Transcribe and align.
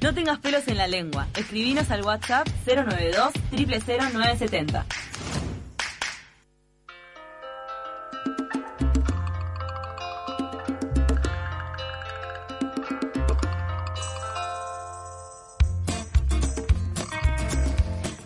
No 0.00 0.14
tengas 0.14 0.38
pelos 0.38 0.66
en 0.68 0.76
la 0.78 0.86
lengua. 0.86 1.26
Escribinos 1.36 1.90
al 1.90 2.02
WhatsApp 2.02 2.46
092 2.66 3.32
000970. 3.50 4.86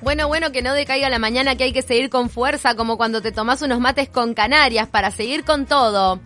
Bueno, 0.02 0.28
bueno, 0.28 0.52
que 0.52 0.60
no 0.60 0.74
decaiga 0.74 1.08
la 1.08 1.18
mañana, 1.18 1.56
que 1.56 1.64
hay 1.64 1.72
que 1.72 1.80
seguir 1.80 2.10
con 2.10 2.28
fuerza, 2.28 2.74
como 2.74 2.98
cuando 2.98 3.22
te 3.22 3.32
tomas 3.32 3.62
unos 3.62 3.80
mates 3.80 4.10
con 4.10 4.34
Canarias, 4.34 4.88
para 4.88 5.10
seguir 5.10 5.44
con 5.44 5.64
todo. 5.64 6.20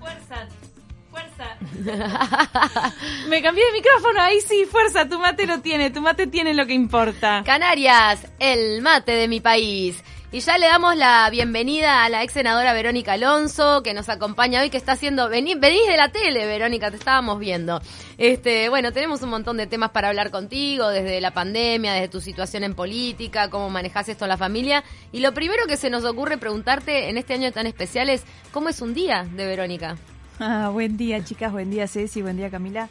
Me 3.28 3.42
cambié 3.42 3.64
de 3.66 3.72
micrófono, 3.72 4.20
ahí 4.20 4.40
sí, 4.40 4.64
fuerza, 4.64 5.08
tu 5.08 5.18
mate 5.18 5.46
lo 5.46 5.60
tiene, 5.60 5.90
tu 5.90 6.00
mate 6.00 6.26
tiene 6.26 6.54
lo 6.54 6.66
que 6.66 6.74
importa. 6.74 7.42
Canarias, 7.44 8.26
el 8.38 8.82
mate 8.82 9.12
de 9.12 9.28
mi 9.28 9.40
país. 9.40 10.02
Y 10.32 10.40
ya 10.40 10.58
le 10.58 10.66
damos 10.66 10.96
la 10.96 11.30
bienvenida 11.30 12.04
a 12.04 12.08
la 12.08 12.24
ex 12.24 12.32
senadora 12.32 12.72
Verónica 12.72 13.12
Alonso, 13.12 13.82
que 13.82 13.94
nos 13.94 14.08
acompaña 14.08 14.60
hoy, 14.60 14.70
que 14.70 14.76
está 14.76 14.92
haciendo. 14.92 15.28
Vení, 15.28 15.54
venís 15.54 15.86
de 15.86 15.96
la 15.96 16.10
tele, 16.10 16.46
Verónica, 16.46 16.90
te 16.90 16.96
estábamos 16.96 17.38
viendo. 17.38 17.80
Este, 18.18 18.68
bueno, 18.68 18.92
tenemos 18.92 19.22
un 19.22 19.30
montón 19.30 19.56
de 19.56 19.68
temas 19.68 19.90
para 19.90 20.08
hablar 20.08 20.32
contigo, 20.32 20.88
desde 20.88 21.20
la 21.20 21.30
pandemia, 21.30 21.92
desde 21.92 22.08
tu 22.08 22.20
situación 22.20 22.64
en 22.64 22.74
política, 22.74 23.50
cómo 23.50 23.70
manejas 23.70 24.08
esto 24.08 24.24
en 24.24 24.30
la 24.30 24.36
familia. 24.36 24.82
Y 25.12 25.20
lo 25.20 25.32
primero 25.32 25.64
que 25.66 25.76
se 25.76 25.90
nos 25.90 26.04
ocurre 26.04 26.38
preguntarte 26.38 27.08
en 27.08 27.18
este 27.18 27.34
año 27.34 27.52
tan 27.52 27.68
especial 27.68 28.10
es: 28.10 28.24
¿cómo 28.50 28.68
es 28.68 28.82
un 28.82 28.94
día 28.94 29.26
de 29.32 29.46
Verónica? 29.46 29.96
Ah, 30.38 30.68
buen 30.70 30.96
día, 30.96 31.24
chicas, 31.24 31.50
buen 31.50 31.70
día, 31.70 31.88
Ceci, 31.88 32.20
buen 32.20 32.36
día, 32.36 32.50
Camila. 32.50 32.90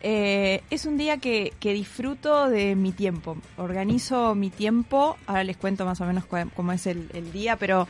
Eh, 0.00 0.62
es 0.70 0.86
un 0.86 0.96
día 0.96 1.18
que, 1.18 1.52
que, 1.58 1.72
disfruto 1.72 2.48
de 2.48 2.76
mi 2.76 2.92
tiempo. 2.92 3.36
Organizo 3.56 4.34
mi 4.34 4.50
tiempo. 4.50 5.16
Ahora 5.26 5.44
les 5.44 5.56
cuento 5.56 5.84
más 5.84 6.00
o 6.00 6.06
menos 6.06 6.24
cómo 6.54 6.72
es 6.72 6.86
el, 6.86 7.10
el, 7.14 7.32
día, 7.32 7.56
pero 7.56 7.88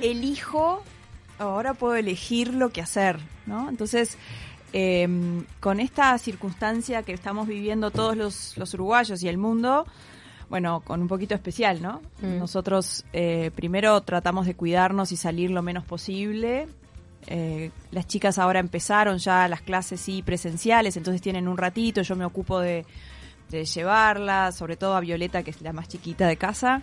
elijo. 0.00 0.82
Ahora 1.38 1.74
puedo 1.74 1.94
elegir 1.94 2.54
lo 2.54 2.70
que 2.70 2.82
hacer, 2.82 3.18
¿no? 3.46 3.68
Entonces, 3.68 4.16
eh, 4.72 5.08
con 5.58 5.80
esta 5.80 6.16
circunstancia 6.18 7.02
que 7.02 7.12
estamos 7.12 7.48
viviendo 7.48 7.90
todos 7.90 8.16
los, 8.16 8.56
los, 8.56 8.74
uruguayos 8.74 9.22
y 9.22 9.28
el 9.28 9.38
mundo, 9.38 9.86
bueno, 10.48 10.80
con 10.80 11.00
un 11.00 11.08
poquito 11.08 11.34
especial, 11.34 11.82
¿no? 11.82 12.00
Mm. 12.20 12.38
Nosotros 12.38 13.04
eh, 13.12 13.50
primero 13.54 14.00
tratamos 14.02 14.46
de 14.46 14.54
cuidarnos 14.54 15.12
y 15.12 15.16
salir 15.16 15.50
lo 15.50 15.62
menos 15.62 15.84
posible. 15.84 16.68
Eh, 17.32 17.70
las 17.92 18.08
chicas 18.08 18.38
ahora 18.38 18.58
empezaron 18.58 19.18
ya 19.18 19.46
las 19.46 19.62
clases 19.62 20.00
sí 20.00 20.20
presenciales, 20.20 20.96
entonces 20.96 21.22
tienen 21.22 21.46
un 21.46 21.56
ratito, 21.56 22.02
yo 22.02 22.16
me 22.16 22.24
ocupo 22.24 22.58
de, 22.58 22.84
de 23.50 23.64
llevarla, 23.64 24.50
sobre 24.50 24.76
todo 24.76 24.96
a 24.96 25.00
Violeta, 25.00 25.44
que 25.44 25.52
es 25.52 25.62
la 25.62 25.72
más 25.72 25.86
chiquita 25.86 26.26
de 26.26 26.36
casa. 26.36 26.82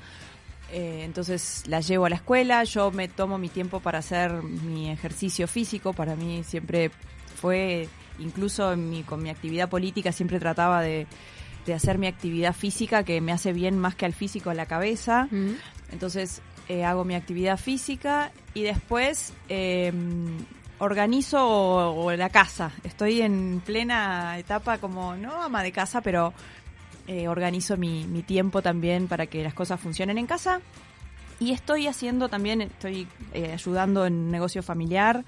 Eh, 0.71 1.01
entonces 1.03 1.63
la 1.67 1.81
llevo 1.81 2.05
a 2.05 2.09
la 2.09 2.15
escuela, 2.15 2.63
yo 2.63 2.91
me 2.91 3.09
tomo 3.09 3.37
mi 3.37 3.49
tiempo 3.49 3.81
para 3.81 3.99
hacer 3.99 4.31
mi 4.41 4.89
ejercicio 4.89 5.47
físico, 5.47 5.91
para 5.91 6.15
mí 6.15 6.43
siempre 6.45 6.91
fue, 7.35 7.89
incluso 8.19 8.71
en 8.71 8.89
mi, 8.89 9.03
con 9.03 9.21
mi 9.21 9.29
actividad 9.29 9.69
política, 9.69 10.13
siempre 10.13 10.39
trataba 10.39 10.81
de, 10.81 11.07
de, 11.65 11.73
hacer 11.73 11.97
mi 11.97 12.07
actividad 12.07 12.53
física 12.53 13.03
que 13.03 13.19
me 13.19 13.33
hace 13.33 13.51
bien 13.51 13.77
más 13.77 13.95
que 13.95 14.05
al 14.05 14.13
físico 14.13 14.49
a 14.49 14.53
la 14.53 14.65
cabeza. 14.65 15.27
Mm. 15.31 15.55
Entonces 15.91 16.41
eh, 16.69 16.83
hago 16.83 17.03
mi 17.03 17.15
actividad 17.15 17.57
física 17.57 18.31
y 18.53 18.63
después 18.63 19.33
eh, 19.49 19.91
organizo 20.79 21.45
o, 21.47 22.05
o 22.05 22.11
la 22.13 22.29
casa. 22.29 22.71
Estoy 22.83 23.21
en 23.21 23.61
plena 23.65 24.37
etapa 24.37 24.77
como, 24.77 25.15
no 25.15 25.41
ama 25.43 25.63
de 25.63 25.71
casa, 25.71 26.01
pero 26.01 26.33
eh, 27.07 27.29
organizo 27.29 27.77
mi, 27.77 28.05
mi, 28.05 28.21
tiempo 28.21 28.61
también 28.61 29.07
para 29.07 29.27
que 29.27 29.41
las 29.41 29.53
cosas 29.53 29.79
funcionen 29.79 30.17
en 30.17 30.27
casa. 30.27 30.59
Y 31.39 31.53
estoy 31.53 31.87
haciendo 31.87 32.27
también, 32.27 32.61
estoy 32.61 33.07
eh, 33.33 33.53
ayudando 33.53 34.05
en 34.05 34.13
un 34.13 34.31
negocio 34.31 34.61
familiar, 34.61 35.23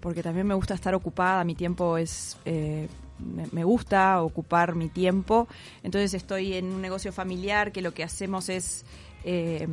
porque 0.00 0.22
también 0.22 0.48
me 0.48 0.54
gusta 0.54 0.74
estar 0.74 0.94
ocupada, 0.94 1.44
mi 1.44 1.54
tiempo 1.54 1.96
es... 1.96 2.38
Eh, 2.44 2.88
me, 3.18 3.64
gusta 3.64 4.20
ocupar 4.20 4.74
mi 4.74 4.90
tiempo, 4.90 5.48
entonces 5.82 6.12
estoy 6.12 6.52
en 6.52 6.66
un 6.66 6.82
negocio 6.82 7.12
familiar 7.12 7.72
que 7.72 7.80
lo 7.80 7.94
que 7.94 8.04
hacemos 8.04 8.50
es 8.50 8.84
eh, 9.28 9.66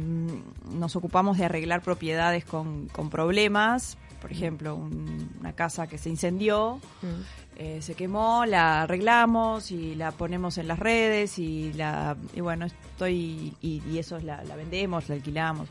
nos 0.71 0.95
ocupamos 0.95 1.37
de 1.37 1.45
arreglar 1.45 1.81
propiedades 1.81 2.43
con, 2.43 2.87
con 2.87 3.11
problemas, 3.11 3.99
por 4.19 4.31
ejemplo, 4.31 4.73
un, 4.73 5.29
una 5.39 5.53
casa 5.53 5.85
que 5.85 5.99
se 5.99 6.09
incendió, 6.09 6.79
mm. 7.03 7.57
eh, 7.57 7.81
se 7.83 7.93
quemó, 7.93 8.47
la 8.47 8.81
arreglamos 8.81 9.69
y 9.69 9.93
la 9.93 10.11
ponemos 10.11 10.57
en 10.57 10.67
las 10.67 10.79
redes 10.79 11.37
y 11.37 11.71
la 11.73 12.17
y 12.33 12.41
bueno, 12.41 12.65
estoy 12.65 13.53
y, 13.61 13.83
y 13.87 13.99
eso 13.99 14.19
la, 14.19 14.43
la, 14.43 14.55
vendemos, 14.55 15.07
la 15.07 15.15
alquilamos. 15.15 15.69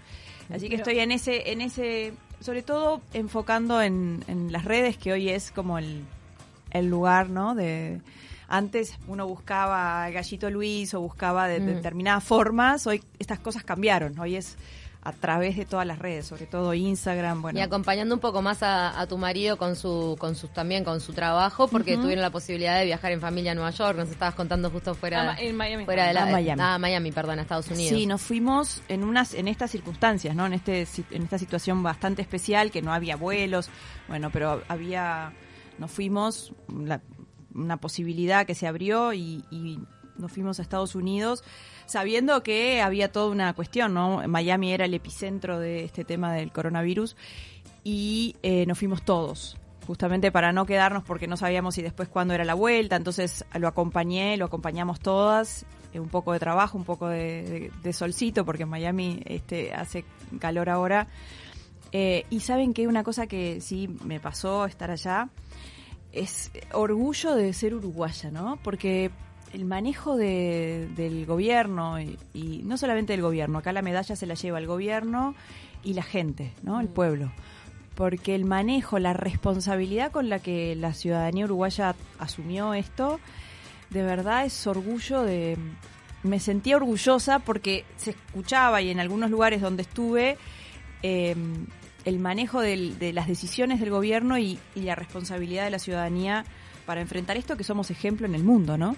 Así 0.49 0.69
que 0.69 0.77
estoy 0.77 1.01
en 1.01 1.11
ese 1.11 1.51
en 1.51 1.61
ese 1.61 2.13
sobre 2.39 2.63
todo 2.63 3.01
enfocando 3.15 3.83
en, 3.83 4.23
en 4.29 4.53
las 4.53 4.65
redes 4.65 4.97
que 4.97 5.13
hoy 5.13 5.29
es 5.29 5.51
como 5.51 5.79
el, 5.79 6.05
el 6.71 6.87
lugar, 6.87 7.31
¿no? 7.31 7.57
de 7.57 8.01
antes 8.49 8.99
uno 9.07 9.27
buscaba 9.27 10.07
el 10.09 10.15
gallito 10.15 10.51
Luis 10.51 10.95
o 10.95 11.01
buscaba 11.01 11.49
de, 11.49 11.61
de 11.61 11.75
determinadas 11.75 12.25
formas, 12.25 12.87
hoy 12.87 13.03
estas 13.19 13.39
cosas 13.39 13.65
cambiaron, 13.65 14.19
hoy 14.19 14.37
es 14.37 14.57
a 15.05 15.13
través 15.13 15.57
de 15.57 15.65
todas 15.65 15.85
las 15.85 15.99
redes, 15.99 16.27
sobre 16.27 16.47
todo 16.47 16.75
Instagram, 16.75 17.43
bueno. 17.43 17.59
Y 17.59 17.63
acompañando 17.63 18.15
un 18.15 18.21
poco 18.21 18.41
más 18.41 18.63
a, 18.63 19.01
a 19.01 19.07
tu 19.09 19.19
marido 19.19 19.59
con 19.59 19.75
su, 19.75 20.15
con 20.19 20.37
sus 20.37 20.51
también 20.53 20.85
con 20.85 21.01
su 21.01 21.13
trabajo, 21.13 21.67
porque 21.67 21.95
uh 21.95 21.99
-huh. 21.99 22.03
tuvieron 22.03 22.23
la 22.23 22.31
posibilidad 22.31 22.79
de 22.79 22.85
viajar 22.85 23.11
en 23.11 23.21
familia 23.21 23.51
a 23.51 23.55
Nueva 23.57 23.71
York, 23.73 23.99
nos 23.99 24.11
estabas 24.11 24.35
contando 24.37 24.71
justo 24.71 24.95
fuera, 24.95 25.33
ah, 25.33 25.37
en 25.41 25.57
Miami. 25.57 25.85
fuera 25.87 26.07
de 26.07 26.15
la, 26.15 26.23
ah, 26.23 26.31
Miami. 26.31 26.63
Ah, 26.63 26.79
Miami, 26.79 27.11
perdón, 27.11 27.41
a 27.41 27.43
Estados 27.43 27.69
Unidos. 27.69 27.99
Sí, 27.99 28.07
nos 28.07 28.23
fuimos 28.23 28.81
en 28.87 29.03
unas, 29.03 29.35
en 29.35 29.49
estas 29.49 29.73
circunstancias, 29.73 30.37
¿no? 30.37 30.47
En 30.47 30.53
este, 30.53 30.87
en 31.11 31.23
esta 31.25 31.39
situación 31.39 31.83
bastante 31.83 32.23
especial, 32.23 32.71
que 32.71 32.81
no 32.81 32.93
había 32.93 33.17
vuelos, 33.17 33.71
bueno, 34.07 34.31
pero 34.31 34.63
había, 34.69 35.33
nos 35.79 35.91
fuimos, 35.91 36.53
la, 36.69 37.01
una 37.55 37.77
posibilidad 37.77 38.47
que 38.47 38.55
se 38.55 38.67
abrió 38.67 39.13
y, 39.13 39.45
y 39.51 39.79
nos 40.17 40.33
fuimos 40.33 40.59
a 40.59 40.63
Estados 40.63 40.95
Unidos 40.95 41.45
sabiendo 41.87 42.43
que 42.43 42.81
había 42.81 43.13
toda 43.13 43.31
una 43.31 43.53
cuestión, 43.55 43.95
¿no? 43.95 44.27
Miami 44.29 44.73
era 44.73 44.85
el 44.85 44.95
epicentro 44.95 45.59
de 45.59 45.85
este 45.85 46.05
tema 46.05 46.33
del 46.33 46.53
coronavirus 46.53 47.17
y 47.85 48.37
eh, 48.43 48.65
nos 48.67 48.79
fuimos 48.79 49.03
todos, 49.03 49.57
justamente 49.87 50.31
para 50.31 50.53
no 50.53 50.65
quedarnos 50.67 51.03
porque 51.05 51.27
no 51.27 51.37
sabíamos 51.37 51.75
si 51.75 51.83
después 51.83 52.09
cuándo 52.09 52.35
era 52.35 52.45
la 52.45 52.55
vuelta, 52.55 52.97
entonces 52.97 53.45
lo 53.59 53.69
acompañé, 53.69 54.37
lo 54.37 54.47
acompañamos 54.47 55.01
todas, 55.01 55.67
eh, 55.93 56.01
un 56.01 56.09
poco 56.09 56.33
de 56.33 56.39
trabajo, 56.39 56.79
un 56.79 56.85
poco 56.85 57.09
de, 57.09 57.43
de, 57.43 57.73
de, 57.83 57.93
solcito, 57.93 58.45
porque 58.45 58.63
en 58.63 58.69
Miami 58.69 59.21
este, 59.27 59.75
hace 59.75 60.05
calor 60.39 60.71
ahora. 60.71 61.09
Eh, 61.95 62.25
y 62.31 62.41
saben 62.41 62.73
que 62.73 62.87
una 62.87 63.03
cosa 63.05 63.27
que 63.27 63.61
sí 63.61 63.87
me 64.05 64.19
pasó 64.19 64.65
estar 64.65 64.91
allá 64.91 65.29
es 66.13 66.51
orgullo 66.73 67.35
de 67.35 67.53
ser 67.53 67.75
uruguaya, 67.75 68.31
¿no? 68.31 68.59
Porque 68.63 69.11
el 69.53 69.65
manejo 69.65 70.17
de, 70.17 70.89
del 70.97 71.27
gobierno 71.27 72.01
y, 72.01 72.19
y, 72.33 72.63
no 72.65 72.77
solamente 72.77 73.13
del 73.13 73.23
gobierno, 73.23 73.59
acá 73.59 73.73
la 73.73 73.83
medalla 73.83 74.17
se 74.17 74.27
la 74.27 74.35
lleva 74.35 74.59
el 74.59 74.67
gobierno 74.67 75.35
y 75.83 75.95
la 75.95 76.03
gente, 76.03 76.53
¿no? 76.63 76.81
El 76.81 76.89
pueblo. 76.89 77.33
Porque 77.95 78.35
el 78.35 78.45
manejo, 78.45 78.99
la 78.99 79.13
responsabilidad 79.13 80.11
con 80.13 80.29
la 80.29 80.39
que 80.39 80.75
la 80.77 80.95
ciudadanía 80.95 81.45
uruguaya 81.45 81.95
asumió 82.19 82.73
esto, 82.75 83.21
de 83.91 84.03
verdad 84.03 84.45
es 84.45 84.67
orgullo 84.67 85.23
de... 85.23 85.57
Me 86.23 86.39
sentía 86.39 86.77
orgullosa 86.77 87.41
porque 87.41 87.85
se 87.97 88.11
escuchaba 88.11 88.81
y 88.81 88.91
en 88.91 89.01
algunos 89.01 89.29
lugares 89.29 89.61
donde 89.61 89.83
estuve 89.83 90.39
eh, 91.03 91.35
el 92.05 92.19
manejo 92.19 92.61
del, 92.61 92.99
de 92.99 93.13
las 93.13 93.29
decisiones 93.29 93.81
del 93.81 93.91
gobierno 93.91 94.39
y, 94.39 94.59
y 94.75 94.81
la 94.83 94.95
responsabilidad 94.95 95.65
de 95.65 95.71
la 95.71 95.79
ciudadanía 95.79 96.45
para 96.87 97.01
enfrentar 97.01 97.37
esto 97.37 97.57
que 97.57 97.65
somos 97.65 97.91
ejemplo 97.91 98.27
en 98.27 98.35
el 98.35 98.45
mundo, 98.45 98.77
¿no? 98.77 98.97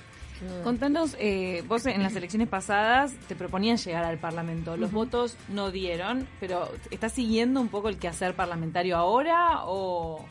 Contanos, 0.62 1.16
eh, 1.20 1.62
vos 1.68 1.86
en 1.86 2.02
las 2.02 2.14
elecciones 2.16 2.48
pasadas 2.48 3.14
te 3.28 3.36
proponían 3.36 3.76
llegar 3.78 4.04
al 4.04 4.18
Parlamento. 4.18 4.76
Los 4.76 4.90
uh 4.90 4.92
-huh. 4.92 4.96
votos 4.96 5.36
no 5.48 5.70
dieron, 5.70 6.26
pero 6.40 6.68
¿estás 6.90 7.12
siguiendo 7.12 7.60
un 7.60 7.68
poco 7.68 7.88
el 7.88 7.98
quehacer 7.98 8.34
parlamentario 8.34 8.96
ahora 8.96 9.64
o...? 9.64 10.24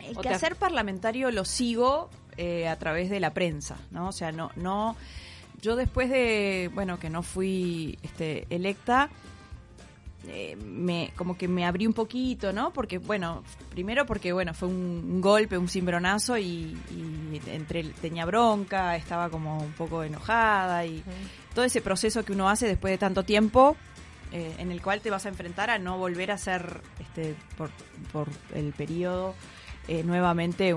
El 0.00 0.16
quehacer 0.18 0.56
parlamentario 0.56 1.30
lo 1.30 1.44
sigo 1.44 2.10
eh, 2.36 2.68
a 2.68 2.76
través 2.76 3.08
de 3.08 3.18
la 3.18 3.32
prensa, 3.32 3.76
¿no? 3.90 4.08
O 4.08 4.12
sea, 4.12 4.32
no... 4.32 4.50
no 4.56 4.96
yo 5.62 5.74
después 5.74 6.10
de, 6.10 6.70
bueno, 6.74 6.98
que 6.98 7.08
no 7.08 7.22
fui 7.22 7.98
este, 8.02 8.46
electa, 8.50 9.08
eh, 10.28 10.56
me 10.56 11.12
como 11.16 11.36
que 11.36 11.48
me 11.48 11.64
abrí 11.64 11.86
un 11.86 11.92
poquito, 11.92 12.52
¿no? 12.52 12.72
Porque, 12.72 12.98
bueno, 12.98 13.42
primero 13.70 14.06
porque, 14.06 14.32
bueno, 14.32 14.54
fue 14.54 14.68
un, 14.68 15.08
un 15.08 15.20
golpe, 15.20 15.58
un 15.58 15.68
cimbronazo 15.68 16.36
y, 16.38 16.76
y, 16.90 17.40
entre 17.46 17.84
tenía 17.84 18.24
bronca, 18.24 18.96
estaba 18.96 19.30
como 19.30 19.58
un 19.58 19.72
poco 19.72 20.02
enojada 20.02 20.84
y 20.84 21.02
todo 21.54 21.64
ese 21.64 21.80
proceso 21.80 22.24
que 22.24 22.32
uno 22.32 22.48
hace 22.48 22.66
después 22.66 22.92
de 22.92 22.98
tanto 22.98 23.22
tiempo 23.24 23.76
eh, 24.32 24.54
en 24.58 24.72
el 24.72 24.82
cual 24.82 25.00
te 25.00 25.10
vas 25.10 25.24
a 25.26 25.28
enfrentar 25.28 25.70
a 25.70 25.78
no 25.78 25.98
volver 25.98 26.32
a 26.32 26.38
ser, 26.38 26.80
este, 27.00 27.34
por, 27.56 27.70
por 28.12 28.28
el 28.54 28.72
periodo, 28.72 29.34
eh, 29.88 30.02
nuevamente 30.02 30.74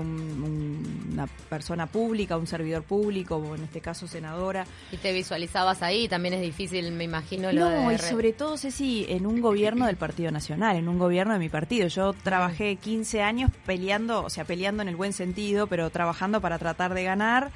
una 1.20 1.32
persona 1.48 1.86
pública, 1.86 2.36
un 2.36 2.46
servidor 2.46 2.82
público, 2.82 3.36
o 3.36 3.54
en 3.54 3.64
este 3.64 3.80
caso 3.80 4.06
senadora. 4.06 4.64
Y 4.92 4.96
te 4.96 5.12
visualizabas 5.12 5.82
ahí, 5.82 6.08
también 6.08 6.34
es 6.34 6.40
difícil, 6.40 6.90
me 6.92 7.04
imagino. 7.04 7.52
Lo 7.52 7.70
no, 7.70 7.92
y 7.92 7.98
sobre 7.98 8.32
todo, 8.32 8.56
Ceci, 8.56 9.06
en 9.08 9.26
un 9.26 9.40
gobierno 9.40 9.86
del 9.86 9.96
Partido 9.96 10.30
Nacional, 10.30 10.76
en 10.76 10.88
un 10.88 10.98
gobierno 10.98 11.32
de 11.32 11.38
mi 11.38 11.48
partido. 11.48 11.88
Yo 11.88 12.12
trabajé 12.12 12.76
15 12.76 13.22
años 13.22 13.50
peleando, 13.66 14.24
o 14.24 14.30
sea, 14.30 14.44
peleando 14.44 14.82
en 14.82 14.88
el 14.88 14.96
buen 14.96 15.12
sentido, 15.12 15.66
pero 15.66 15.90
trabajando 15.90 16.40
para 16.40 16.58
tratar 16.58 16.94
de 16.94 17.04
ganar. 17.04 17.50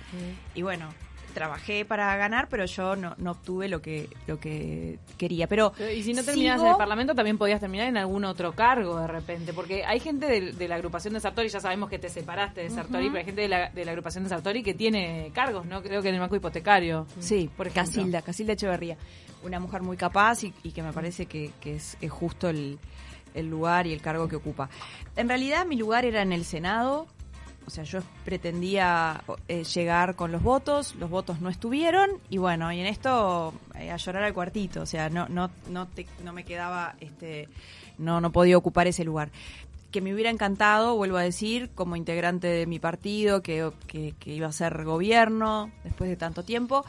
Y 0.54 0.62
bueno, 0.62 0.88
trabajé 1.34 1.84
para 1.84 2.16
ganar, 2.16 2.48
pero 2.48 2.64
yo 2.64 2.96
no, 2.96 3.14
no 3.18 3.32
obtuve 3.32 3.68
lo 3.68 3.82
que 3.82 4.08
lo 4.26 4.40
que 4.40 4.98
quería. 5.18 5.46
Pero 5.46 5.72
y 5.94 6.02
si 6.02 6.14
no 6.14 6.22
terminas 6.22 6.60
en 6.62 6.68
el 6.68 6.76
Parlamento, 6.76 7.14
también 7.14 7.36
podías 7.36 7.60
terminar 7.60 7.88
en 7.88 7.98
algún 7.98 8.24
otro 8.24 8.52
cargo 8.52 8.98
de 8.98 9.06
repente, 9.06 9.52
porque 9.52 9.84
hay 9.84 10.00
gente 10.00 10.52
de, 10.52 10.68
la 10.68 10.76
agrupación 10.76 11.12
de 11.14 11.20
Sartori, 11.20 11.48
ya 11.48 11.60
sabemos 11.60 11.90
que 11.90 11.98
te 11.98 12.08
separaste 12.08 12.62
de 12.62 12.70
Sartori, 12.70 13.08
pero 13.08 13.18
hay 13.18 13.24
gente 13.24 13.42
de 13.42 13.48
la, 13.48 13.70
de 13.70 13.84
la 13.84 13.90
agrupación 13.90 14.24
de 14.24 14.30
Sartori 14.30 14.62
que 14.62 14.74
tiene 14.74 15.30
cargos, 15.34 15.66
¿no? 15.66 15.82
Creo 15.82 16.00
que 16.00 16.08
en 16.08 16.14
el 16.14 16.20
banco 16.20 16.36
hipotecario. 16.36 17.06
Sí, 17.18 17.50
por 17.54 17.70
Casilda, 17.70 18.22
Casilda 18.22 18.54
Echeverría, 18.54 18.96
una 19.42 19.60
mujer 19.60 19.82
muy 19.82 19.96
capaz 19.96 20.44
y, 20.44 20.50
que 20.50 20.82
me 20.82 20.92
parece 20.92 21.26
que, 21.26 21.50
es, 21.64 21.98
es 22.00 22.10
justo 22.10 22.48
el, 22.48 22.78
el 23.34 23.48
lugar 23.48 23.86
y 23.86 23.92
el 23.92 24.00
cargo 24.00 24.28
que 24.28 24.36
ocupa. 24.36 24.70
En 25.16 25.28
realidad 25.28 25.66
mi 25.66 25.76
lugar 25.76 26.04
era 26.04 26.22
en 26.22 26.32
el 26.32 26.44
Senado, 26.44 27.06
o 27.66 27.70
sea, 27.70 27.84
yo 27.84 28.00
pretendía 28.24 29.22
eh, 29.48 29.64
llegar 29.64 30.16
con 30.16 30.32
los 30.32 30.42
votos, 30.42 30.94
los 30.96 31.10
votos 31.10 31.40
no 31.40 31.48
estuvieron 31.48 32.10
y 32.30 32.38
bueno, 32.38 32.72
y 32.72 32.80
en 32.80 32.86
esto 32.86 33.54
eh, 33.74 33.90
a 33.90 33.96
llorar 33.96 34.24
al 34.24 34.34
cuartito, 34.34 34.82
o 34.82 34.86
sea, 34.86 35.08
no 35.08 35.28
no 35.28 35.50
no 35.70 35.88
no 36.22 36.32
me 36.32 36.44
quedaba 36.44 36.94
este 37.00 37.48
no 37.98 38.20
no 38.20 38.30
podía 38.32 38.56
ocupar 38.56 38.86
ese 38.86 39.04
lugar. 39.04 39.30
Que 39.90 40.00
me 40.00 40.12
hubiera 40.12 40.30
encantado, 40.30 40.96
vuelvo 40.96 41.18
a 41.18 41.22
decir, 41.22 41.70
como 41.72 41.94
integrante 41.94 42.48
de 42.48 42.66
mi 42.66 42.80
partido, 42.80 43.42
que, 43.42 43.70
que, 43.86 44.12
iba 44.24 44.48
a 44.48 44.52
ser 44.52 44.82
gobierno 44.82 45.70
después 45.84 46.10
de 46.10 46.16
tanto 46.16 46.42
tiempo. 46.42 46.84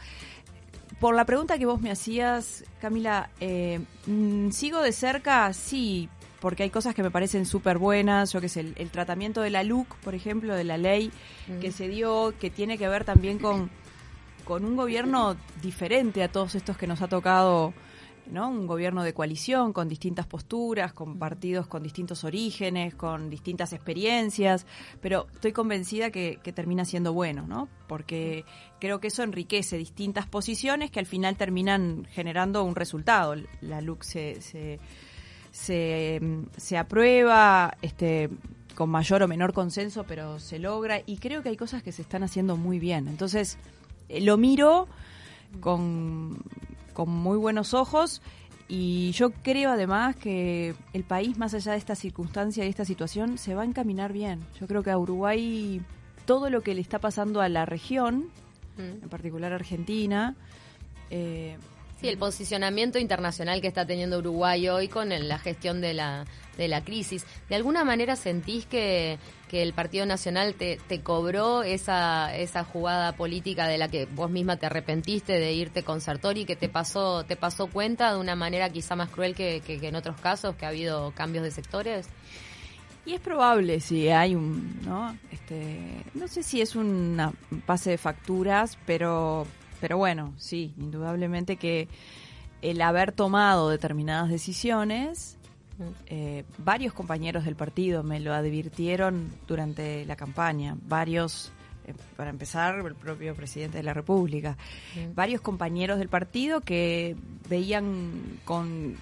Por 1.00 1.14
la 1.14 1.24
pregunta 1.26 1.60
que 1.60 1.68
vos 1.68 1.80
me 1.80 1.92
hacías, 1.92 2.64
Camila, 2.82 3.30
eh, 3.40 3.80
mm, 4.08 4.50
¿sigo 4.50 4.82
de 4.82 4.92
cerca? 4.92 5.54
Sí, 5.54 6.10
porque 6.46 6.62
hay 6.62 6.70
cosas 6.70 6.94
que 6.94 7.02
me 7.02 7.10
parecen 7.10 7.48
súper 7.48 7.80
buenas, 7.80 8.32
yo 8.32 8.40
que 8.40 8.50
sé, 8.50 8.60
el, 8.60 8.92
tratamiento 8.92 9.42
de 9.42 9.50
la 9.50 9.64
LUC, 9.64 9.96
por 9.96 10.14
ejemplo, 10.14 10.54
de 10.54 10.64
la 10.64 10.78
ley 10.78 11.12
que 11.60 11.72
se 11.72 11.88
dio, 11.88 12.36
que 12.40 12.52
tiene 12.52 12.78
que 12.78 12.88
ver 12.88 13.04
también 13.04 13.40
con, 13.40 13.72
con 14.44 14.64
un 14.64 14.76
gobierno 14.76 15.38
diferente 15.64 16.22
a 16.22 16.32
todos 16.32 16.54
estos 16.54 16.78
que 16.78 16.86
nos 16.86 17.02
ha 17.02 17.08
tocado, 17.08 17.74
¿no? 18.30 18.48
Un 18.48 18.68
gobierno 18.68 19.02
de 19.02 19.12
coalición, 19.12 19.74
con 19.74 19.90
distintas 19.90 20.28
posturas, 20.28 20.94
con 20.94 21.18
partidos 21.18 21.66
con 21.66 21.82
distintos 21.82 22.24
orígenes, 22.24 22.94
con 22.94 23.28
distintas 23.28 23.74
experiencias, 23.74 24.68
pero 25.02 25.26
estoy 25.34 25.52
convencida 25.52 26.12
que, 26.12 26.38
termina 26.54 26.86
siendo 26.86 27.12
bueno, 27.12 27.48
¿no? 27.48 27.70
Porque 27.88 28.46
creo 28.80 29.00
que 29.00 29.08
eso 29.08 29.24
enriquece 29.24 29.80
distintas 29.80 30.28
posiciones 30.28 30.92
que 30.92 31.00
al 31.00 31.08
final 31.08 31.38
terminan 31.38 32.06
generando 32.12 32.64
un 32.64 32.76
resultado. 32.76 33.34
La 33.62 33.82
LUC 33.82 34.04
se 34.04 34.42
se, 34.42 34.80
se 35.56 36.78
aprueba 36.78 37.78
este, 37.82 38.30
con 38.76 38.90
mayor 38.90 39.24
o 39.24 39.28
menor 39.28 39.54
consenso, 39.54 40.04
pero 40.04 40.40
se 40.40 40.60
logra 40.60 41.02
y 41.06 41.18
creo 41.18 41.42
que 41.42 41.50
hay 41.50 41.58
cosas 41.58 41.82
que 41.82 41.92
se 41.92 42.02
están 42.02 42.24
haciendo 42.24 42.58
muy 42.58 42.78
bien. 42.78 43.08
Entonces, 43.08 43.58
eh, 44.10 44.22
lo 44.22 44.38
miro 44.38 44.88
con, 45.62 46.38
con 46.94 47.10
muy 47.10 47.38
buenos 47.38 47.74
ojos 47.74 48.22
y 48.68 49.12
yo 49.12 49.32
creo 49.32 49.72
además 49.72 50.16
que 50.16 50.76
el 50.94 51.04
país, 51.04 51.38
más 51.38 51.54
allá 51.54 51.72
de 51.72 51.78
esta 51.78 51.96
circunstancia 51.96 52.66
y 52.66 52.70
esta 52.70 52.86
situación, 52.86 53.38
se 53.38 53.56
va 53.56 53.62
a 53.62 53.66
encaminar 53.66 54.12
bien. 54.12 54.42
Yo 54.60 54.68
creo 54.68 54.84
que 54.84 54.92
a 54.92 54.98
Uruguay 54.98 55.82
todo 56.26 56.50
lo 56.50 56.62
que 56.62 56.76
le 56.76 56.82
está 56.82 57.00
pasando 57.00 57.42
a 57.42 57.50
la 57.50 57.66
región, 57.66 58.30
mm. 58.78 59.04
en 59.04 59.10
particular 59.10 59.54
a 59.54 59.56
Argentina, 59.56 60.36
eh, 61.10 61.58
Sí, 62.00 62.10
el 62.10 62.18
posicionamiento 62.18 63.00
internacional 63.00 63.62
que 63.62 63.68
está 63.68 63.86
teniendo 63.86 64.20
Uruguay 64.20 64.68
hoy 64.68 64.90
con 64.90 65.10
la 65.10 65.40
gestión 65.40 65.80
de 65.80 65.94
la, 65.94 66.26
de 66.58 66.68
la 66.68 66.84
crisis. 66.84 67.26
¿De 67.48 67.56
alguna 67.56 67.86
manera 67.86 68.18
sentís 68.18 68.66
que, 68.66 69.18
que 69.48 69.62
el 69.62 69.72
Partido 69.72 70.06
Nacional 70.06 70.56
te, 70.56 70.78
te, 70.88 71.02
cobró 71.02 71.64
esa, 71.64 72.36
esa 72.36 72.66
jugada 72.66 73.14
política 73.14 73.68
de 73.68 73.78
la 73.78 73.88
que 73.88 74.08
vos 74.08 74.30
misma 74.30 74.58
te 74.58 74.66
arrepentiste 74.66 75.34
de 75.40 75.54
irte 75.54 75.84
con 75.84 76.02
Sartori, 76.02 76.44
que 76.44 76.58
te 76.58 76.68
pasó, 76.68 77.24
te 77.24 77.38
pasó 77.38 77.68
cuenta 77.68 78.12
de 78.12 78.20
una 78.20 78.36
manera 78.36 78.70
quizá 78.70 78.98
más 78.98 79.10
cruel 79.10 79.34
que, 79.34 79.62
que, 79.66 79.76
en 79.88 79.96
otros 79.96 80.20
casos, 80.20 80.56
que 80.56 80.66
ha 80.66 80.70
habido 80.70 81.12
cambios 81.12 81.46
de 81.46 81.52
sectores? 81.52 82.10
Y 83.06 83.14
es 83.14 83.22
probable 83.22 83.80
si 83.80 84.10
hay 84.10 84.36
un, 84.36 84.82
¿no? 84.84 85.18
Este, 85.32 86.04
no 86.14 86.28
sé 86.28 86.44
si 86.44 86.60
es 86.60 86.76
una 86.76 87.32
pase 87.66 87.92
de 87.92 87.98
facturas, 87.98 88.78
pero 88.86 89.48
pero 89.80 89.98
bueno, 89.98 90.34
sí, 90.38 90.74
indudablemente 90.78 91.58
que 91.58 91.88
el 92.62 92.82
haber 92.82 93.12
tomado 93.12 93.70
determinadas 93.70 94.30
decisiones, 94.30 95.38
eh, 96.08 96.44
varios 96.58 96.94
compañeros 96.94 97.46
del 97.46 97.56
partido 97.56 98.04
me 98.04 98.20
lo 98.20 98.34
advirtieron 98.34 99.30
durante 99.48 100.06
la 100.06 100.16
campaña, 100.16 100.78
varios, 100.88 101.52
eh, 101.86 101.94
para 102.16 102.30
empezar, 102.30 102.80
el 102.80 102.96
propio 102.96 103.36
presidente 103.36 103.78
de 103.78 103.84
la 103.84 103.94
República, 103.94 104.58
varios 105.14 105.42
compañeros 105.42 106.00
del 106.00 106.10
partido 106.10 106.62
que 106.62 107.16
veían 107.50 108.40
con 108.46 108.96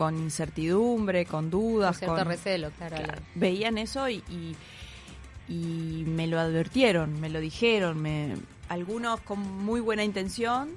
con 0.00 0.16
incertidumbre, 0.16 1.26
con 1.26 1.50
dudas, 1.50 1.98
con 1.98 2.08
cierto 2.08 2.24
recelo, 2.24 2.70
claro. 2.70 3.20
Veían 3.34 3.76
eso 3.76 4.08
y, 4.08 4.22
y 5.46 6.04
me 6.06 6.26
lo 6.26 6.40
advirtieron, 6.40 7.20
me 7.20 7.28
lo 7.28 7.38
dijeron, 7.38 8.00
me, 8.00 8.34
algunos 8.70 9.20
con 9.20 9.40
muy 9.40 9.80
buena 9.80 10.04
intención, 10.04 10.70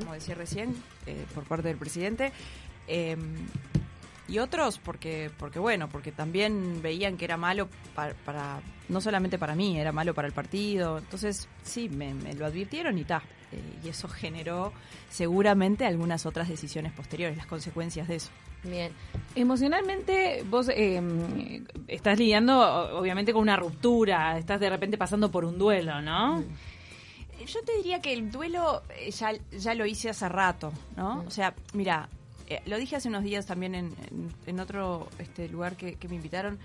como 0.00 0.14
decía 0.14 0.34
recién, 0.34 0.74
eh, 1.06 1.24
por 1.34 1.44
parte 1.44 1.68
del 1.68 1.76
presidente, 1.76 2.32
em, 2.88 3.20
y 4.26 4.38
otros 4.38 4.78
porque, 4.78 5.30
porque 5.38 5.58
bueno, 5.58 5.88
porque 5.88 6.10
también 6.10 6.80
veían 6.82 7.16
que 7.16 7.26
era 7.26 7.36
malo 7.36 7.68
para, 7.94 8.60
no 8.88 9.00
solamente 9.00 9.38
para 9.38 9.54
mí, 9.54 9.78
era 9.78 9.92
malo 9.92 10.14
para 10.14 10.26
el 10.26 10.34
partido. 10.34 10.98
Entonces, 10.98 11.48
sí, 11.62 11.88
me, 11.88 12.14
lo 12.34 12.46
advirtieron 12.46 12.98
y 12.98 13.04
ta. 13.04 13.22
Eh, 13.52 13.80
y 13.84 13.88
eso 13.88 14.08
generó 14.08 14.72
seguramente 15.10 15.86
algunas 15.86 16.26
otras 16.26 16.48
decisiones 16.48 16.92
posteriores, 16.92 17.36
las 17.36 17.46
consecuencias 17.46 18.08
de 18.08 18.16
eso. 18.16 18.30
Bien. 18.62 18.92
Emocionalmente, 19.34 20.44
vos 20.48 20.68
em, 20.74 21.64
estás 21.86 22.18
lidiando, 22.18 22.98
obviamente, 22.98 23.32
con 23.32 23.42
una 23.42 23.56
ruptura, 23.56 24.36
estás 24.38 24.60
de 24.60 24.68
repente 24.68 24.98
pasando 24.98 25.30
por 25.30 25.44
un 25.44 25.58
duelo, 25.58 26.02
¿no? 26.02 26.38
Mm. 26.38 26.44
Yo 27.46 27.62
te 27.62 27.76
diría 27.76 28.00
que 28.00 28.12
el 28.12 28.30
duelo 28.30 28.82
eh, 28.96 29.10
ya, 29.10 29.32
ya 29.50 29.74
lo 29.74 29.86
hice 29.86 30.10
hace 30.10 30.28
rato, 30.28 30.72
¿no? 30.96 31.24
O 31.26 31.30
sea, 31.30 31.54
mira, 31.72 32.08
eh, 32.48 32.62
lo 32.66 32.78
dije 32.78 32.96
hace 32.96 33.08
unos 33.08 33.22
días 33.22 33.46
también 33.46 33.74
en, 33.74 33.94
en, 34.46 34.60
otro 34.60 35.08
este, 35.18 35.48
lugar 35.48 35.76
que, 35.76 35.96
me 36.08 36.16
invitaron. 36.16 36.58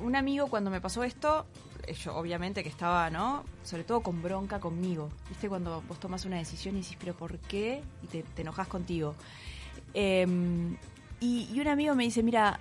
Un 0.00 0.14
amigo 0.14 0.46
cuando 0.46 0.70
me 0.70 0.80
pasó 0.80 1.02
esto, 1.02 1.46
eh, 1.86 1.94
yo 1.94 2.16
obviamente 2.16 2.62
que 2.62 2.68
estaba, 2.68 3.10
¿no? 3.10 3.44
Sobre 3.64 3.84
todo 3.84 4.00
con 4.02 4.22
bronca 4.22 4.60
conmigo. 4.60 5.10
¿Viste? 5.28 5.48
Cuando 5.48 5.82
vos 5.88 5.98
tomas 5.98 6.24
una 6.24 6.36
decisión 6.36 6.76
y 6.76 6.78
dices, 6.78 6.96
pero 6.98 7.14
¿por 7.14 7.38
qué? 7.38 7.82
Y 8.02 8.06
te, 8.06 8.22
te 8.22 8.42
enojas 8.42 8.68
contigo. 8.68 9.14
Em, 9.94 10.76
y, 11.18 11.48
y, 11.52 11.60
un 11.60 11.68
amigo 11.68 11.94
me 11.94 12.04
dice, 12.04 12.22
mira, 12.22 12.60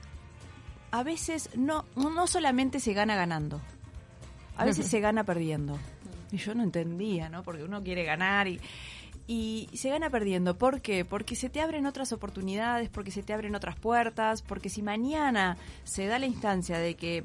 a 0.91 1.03
veces 1.03 1.49
no, 1.55 1.85
no 1.95 2.27
solamente 2.27 2.79
se 2.79 2.93
gana 2.93 3.15
ganando, 3.15 3.61
a 4.57 4.65
veces 4.65 4.87
se 4.89 4.99
gana 4.99 5.23
perdiendo. 5.23 5.77
Y 6.31 6.37
yo 6.37 6.53
no 6.53 6.63
entendía, 6.63 7.29
¿no? 7.29 7.43
Porque 7.43 7.63
uno 7.63 7.83
quiere 7.83 8.03
ganar 8.03 8.47
y, 8.47 8.59
y 9.27 9.69
se 9.73 9.89
gana 9.89 10.09
perdiendo. 10.09 10.57
¿Por 10.57 10.81
qué? 10.81 11.05
Porque 11.05 11.35
se 11.35 11.49
te 11.49 11.61
abren 11.61 11.85
otras 11.85 12.11
oportunidades, 12.11 12.89
porque 12.89 13.11
se 13.11 13.23
te 13.23 13.31
abren 13.33 13.55
otras 13.55 13.75
puertas, 13.75 14.41
porque 14.41 14.69
si 14.69 14.81
mañana 14.81 15.57
se 15.83 16.07
da 16.07 16.17
la 16.19 16.25
instancia 16.25 16.79
de 16.79 16.95
que 16.95 17.23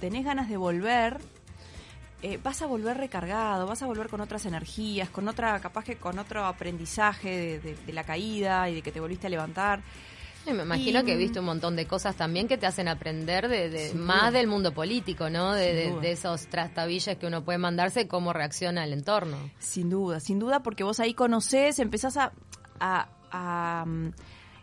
tenés 0.00 0.24
ganas 0.24 0.48
de 0.48 0.56
volver, 0.56 1.18
eh, 2.22 2.38
vas 2.42 2.60
a 2.60 2.66
volver 2.66 2.96
recargado, 2.98 3.66
vas 3.66 3.82
a 3.82 3.86
volver 3.86 4.08
con 4.08 4.20
otras 4.20 4.44
energías, 4.46 5.08
con 5.08 5.28
otra, 5.28 5.58
capaz 5.60 5.84
que 5.84 5.96
con 5.96 6.18
otro 6.18 6.44
aprendizaje 6.44 7.58
de 7.60 7.92
la 7.92 8.04
caída 8.04 8.68
y 8.68 8.74
de 8.74 8.82
que 8.82 8.92
te 8.92 9.00
volviste 9.00 9.26
a 9.26 9.30
levantar 9.30 9.80
me 10.54 10.62
imagino 10.62 11.04
que 11.04 11.14
he 11.14 11.16
visto 11.16 11.40
un 11.40 11.46
montón 11.46 11.76
de 11.76 11.86
cosas 11.86 12.16
también 12.16 12.48
que 12.48 12.58
te 12.58 12.66
hacen 12.66 12.88
aprender 12.88 13.48
de, 13.48 13.92
más 13.94 14.32
del 14.32 14.46
mundo 14.46 14.72
político, 14.72 15.30
¿no? 15.30 15.52
De, 15.52 15.96
esos 16.10 16.46
trastabillas 16.46 17.16
que 17.16 17.26
uno 17.26 17.44
puede 17.44 17.58
mandarse, 17.58 18.06
cómo 18.06 18.32
reacciona 18.32 18.84
el 18.84 18.92
entorno. 18.92 19.36
Sin 19.58 19.90
duda, 19.90 20.20
sin 20.20 20.38
duda, 20.38 20.62
porque 20.62 20.84
vos 20.84 21.00
ahí 21.00 21.14
conocés, 21.14 21.78
empezás 21.78 22.16
a, 22.16 22.32
a, 22.80 23.84
mm, 23.86 24.10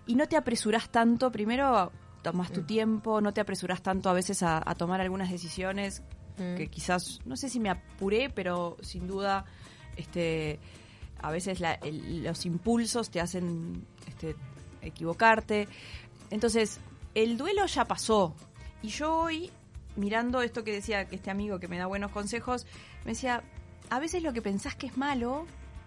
y 0.08 0.16
no 0.16 0.28
te 0.28 0.38
apresurás 0.38 0.90
tanto. 0.90 1.32
Primero 1.32 1.92
tomas 2.22 2.52
tu 2.52 2.62
mm. 2.62 2.66
tiempo, 2.66 3.22
no 3.22 3.34
te 3.34 3.42
apresurás 3.42 3.82
tanto 3.82 4.10
a 4.10 4.14
veces 4.14 4.42
a, 4.44 4.62
tomar 4.76 5.02
algunas 5.02 5.30
decisiones 5.30 6.02
mm. 6.38 6.56
que 6.56 6.68
quizás, 6.68 7.20
no 7.26 7.36
sé 7.36 7.50
si 7.50 7.60
me 7.60 7.70
apuré, 7.70 8.30
pero 8.30 8.78
sin 8.82 9.08
duda, 9.08 9.46
este, 9.98 10.60
a 11.22 11.32
veces 11.32 11.62
los 11.62 12.46
impulsos 12.46 13.10
te 13.10 13.20
hacen 13.20 13.86
este, 14.08 14.36
equivocarte. 14.86 15.68
Entonces, 16.30 16.80
el 17.16 17.38
duelo 17.38 17.66
ya 17.66 17.86
pasó. 17.86 18.36
Y 18.82 18.90
yo 18.90 19.16
hoy 19.18 19.50
mirando 19.96 20.42
esto 20.42 20.64
que 20.64 20.72
decía 20.74 21.08
que 21.08 21.16
este 21.16 21.30
amigo 21.32 21.60
que 21.60 21.68
me 21.68 21.78
da 21.78 21.86
buenos 21.86 22.12
consejos, 22.12 22.66
me 23.06 23.12
decía, 23.12 23.44
a 23.90 24.00
veces 24.00 24.24
lo 24.24 24.34
que 24.34 24.42
pensás 24.42 24.76
que 24.76 24.88
es 24.88 24.98
malo 24.98 25.46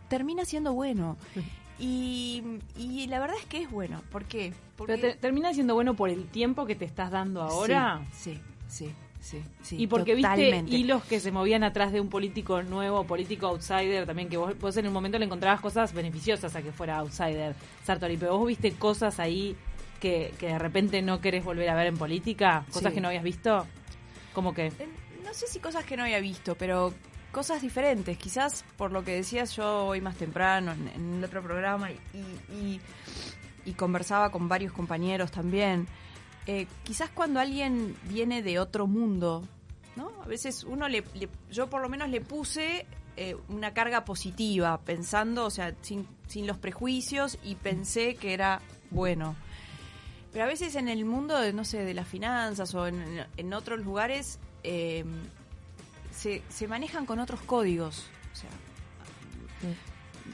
termina 0.08 0.44
siendo 0.44 0.72
bueno. 0.72 1.16
Y, 1.78 2.42
y 2.78 3.06
la 3.08 3.18
verdad 3.20 3.36
es 3.38 3.44
que 3.44 3.60
es 3.60 3.70
bueno. 3.70 4.00
¿Por 4.10 4.24
qué? 4.24 4.54
Porque 4.76 4.94
Pero 4.96 5.12
te- 5.12 5.20
termina 5.20 5.52
siendo 5.52 5.74
bueno 5.74 5.92
por 5.92 6.08
el 6.08 6.26
tiempo 6.26 6.64
que 6.64 6.74
te 6.74 6.86
estás 6.86 7.10
dando 7.10 7.42
ahora. 7.42 8.02
Sí, 8.14 8.40
sí, 8.66 8.90
sí, 9.20 9.42
sí. 9.62 9.76
y 9.78 9.86
porque 9.86 10.14
totalmente. 10.16 10.62
viste 10.62 10.76
hilos 10.76 11.04
que 11.04 11.20
se 11.20 11.32
movían 11.32 11.64
atrás 11.64 11.92
de 11.92 12.00
un 12.00 12.08
político 12.08 12.62
nuevo, 12.62 13.04
político 13.04 13.46
outsider, 13.48 14.06
también 14.06 14.28
que 14.28 14.36
vos, 14.36 14.58
vos 14.58 14.76
en 14.76 14.86
un 14.86 14.92
momento 14.92 15.18
le 15.18 15.24
encontrabas 15.24 15.60
cosas 15.60 15.92
beneficiosas 15.92 16.54
a 16.56 16.62
que 16.62 16.72
fuera 16.72 16.98
outsider, 16.98 17.54
Sartori, 17.84 18.16
pero 18.16 18.38
vos 18.38 18.46
viste 18.48 18.72
cosas 18.72 19.18
ahí 19.20 19.56
que, 20.00 20.32
que 20.38 20.48
de 20.48 20.58
repente 20.58 21.02
no 21.02 21.20
querés 21.20 21.44
volver 21.44 21.68
a 21.70 21.74
ver 21.74 21.86
en 21.88 21.96
política, 21.96 22.64
cosas 22.72 22.90
Sí. 22.90 22.94
que 22.96 23.00
no 23.00 23.08
habías 23.08 23.24
visto, 23.24 23.66
como 24.34 24.52
que... 24.54 24.70
No 25.24 25.34
sé 25.34 25.46
si 25.48 25.58
cosas 25.58 25.84
que 25.84 25.96
no 25.96 26.04
había 26.04 26.20
visto, 26.20 26.54
pero 26.54 26.92
cosas 27.32 27.60
diferentes. 27.60 28.16
Quizás 28.16 28.64
por 28.76 28.92
lo 28.92 29.04
que 29.04 29.12
decías 29.12 29.56
yo 29.56 29.86
hoy 29.86 30.00
más 30.00 30.14
temprano 30.16 30.72
en, 30.72 30.88
en 30.94 31.14
el 31.14 31.24
otro 31.24 31.42
programa 31.42 31.90
y, 31.90 31.96
y- 32.54 32.80
y 33.64 33.72
conversaba 33.72 34.30
con 34.30 34.48
varios 34.48 34.72
compañeros 34.72 35.32
también. 35.32 35.88
Eh, 36.46 36.66
quizás 36.84 37.10
cuando 37.10 37.40
alguien 37.40 37.96
viene 38.04 38.42
de 38.42 38.58
otro 38.58 38.86
mundo, 38.86 39.42
¿no? 39.96 40.10
A 40.22 40.26
veces 40.26 40.64
uno 40.64 40.88
le, 40.88 41.02
le- 41.14 41.28
yo 41.50 41.68
por 41.68 41.80
lo 41.82 41.88
menos 41.88 42.08
le 42.08 42.20
puse 42.20 42.86
eh, 43.16 43.36
una 43.48 43.72
carga 43.74 44.04
positiva, 44.04 44.78
pensando, 44.82 45.44
o 45.46 45.50
sea, 45.50 45.74
sin, 45.82 46.06
sin 46.28 46.46
los 46.46 46.56
prejuicios 46.58 47.38
y 47.42 47.54
pensé 47.56 48.14
que 48.16 48.32
era 48.34 48.60
bueno. 48.90 49.34
Pero 50.32 50.44
a 50.44 50.48
veces 50.48 50.74
en 50.74 50.88
el 50.88 51.04
mundo, 51.06 51.38
de, 51.40 51.52
no 51.54 51.64
sé, 51.64 51.78
de 51.84 51.94
las 51.94 52.06
finanzas 52.06 52.74
o 52.74 52.86
en, 52.86 53.24
en 53.38 53.52
otros 53.54 53.80
lugares, 53.80 54.38
eh, 54.64 55.04
se, 56.12 56.42
se 56.50 56.68
manejan 56.68 57.06
con 57.06 57.18
otros 57.20 57.40
códigos. 57.40 58.04
O 58.32 58.36
sea, 58.36 58.50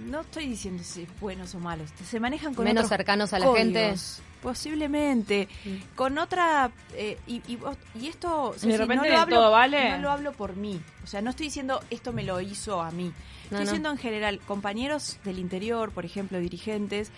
no 0.06 0.22
estoy 0.22 0.48
diciendo 0.48 0.82
si 0.82 1.02
es 1.02 1.20
buenos 1.20 1.54
o 1.54 1.60
malos, 1.60 1.90
se 2.04 2.18
manejan 2.18 2.54
con 2.54 2.64
Menos 2.64 2.86
otros 2.86 2.96
cercanos 2.98 3.32
a 3.32 3.38
la 3.38 3.46
códigos. 3.46 3.62
gente. 3.64 4.31
Posiblemente. 4.42 5.48
Con 5.94 6.18
otra... 6.18 6.70
eh, 6.94 7.18
y, 7.26 7.40
y, 7.46 7.56
vos- 7.56 7.76
y 7.98 8.08
esto... 8.08 8.54
Repente 8.62 8.96
no, 8.96 9.04
lo 9.06 9.18
hablo, 9.18 9.36
todo 9.36 9.50
vale. 9.52 9.90
no 9.92 9.98
lo 9.98 10.10
hablo 10.10 10.32
por 10.32 10.56
mí. 10.56 10.80
O 11.04 11.06
sea, 11.06 11.22
no 11.22 11.30
estoy 11.30 11.46
diciendo 11.46 11.80
esto 11.90 12.12
me 12.12 12.24
lo 12.24 12.40
hizo 12.40 12.80
a 12.82 12.90
mí. 12.90 13.04
No, 13.04 13.12
Estoy 13.44 13.58
no. 13.58 13.60
diciendo 13.64 13.90
en 13.90 13.98
general, 13.98 14.40
compañeros 14.40 15.18
del 15.24 15.38
interior, 15.38 15.92
por 15.92 16.04
ejemplo, 16.04 16.38
dirigentes, 16.38 17.10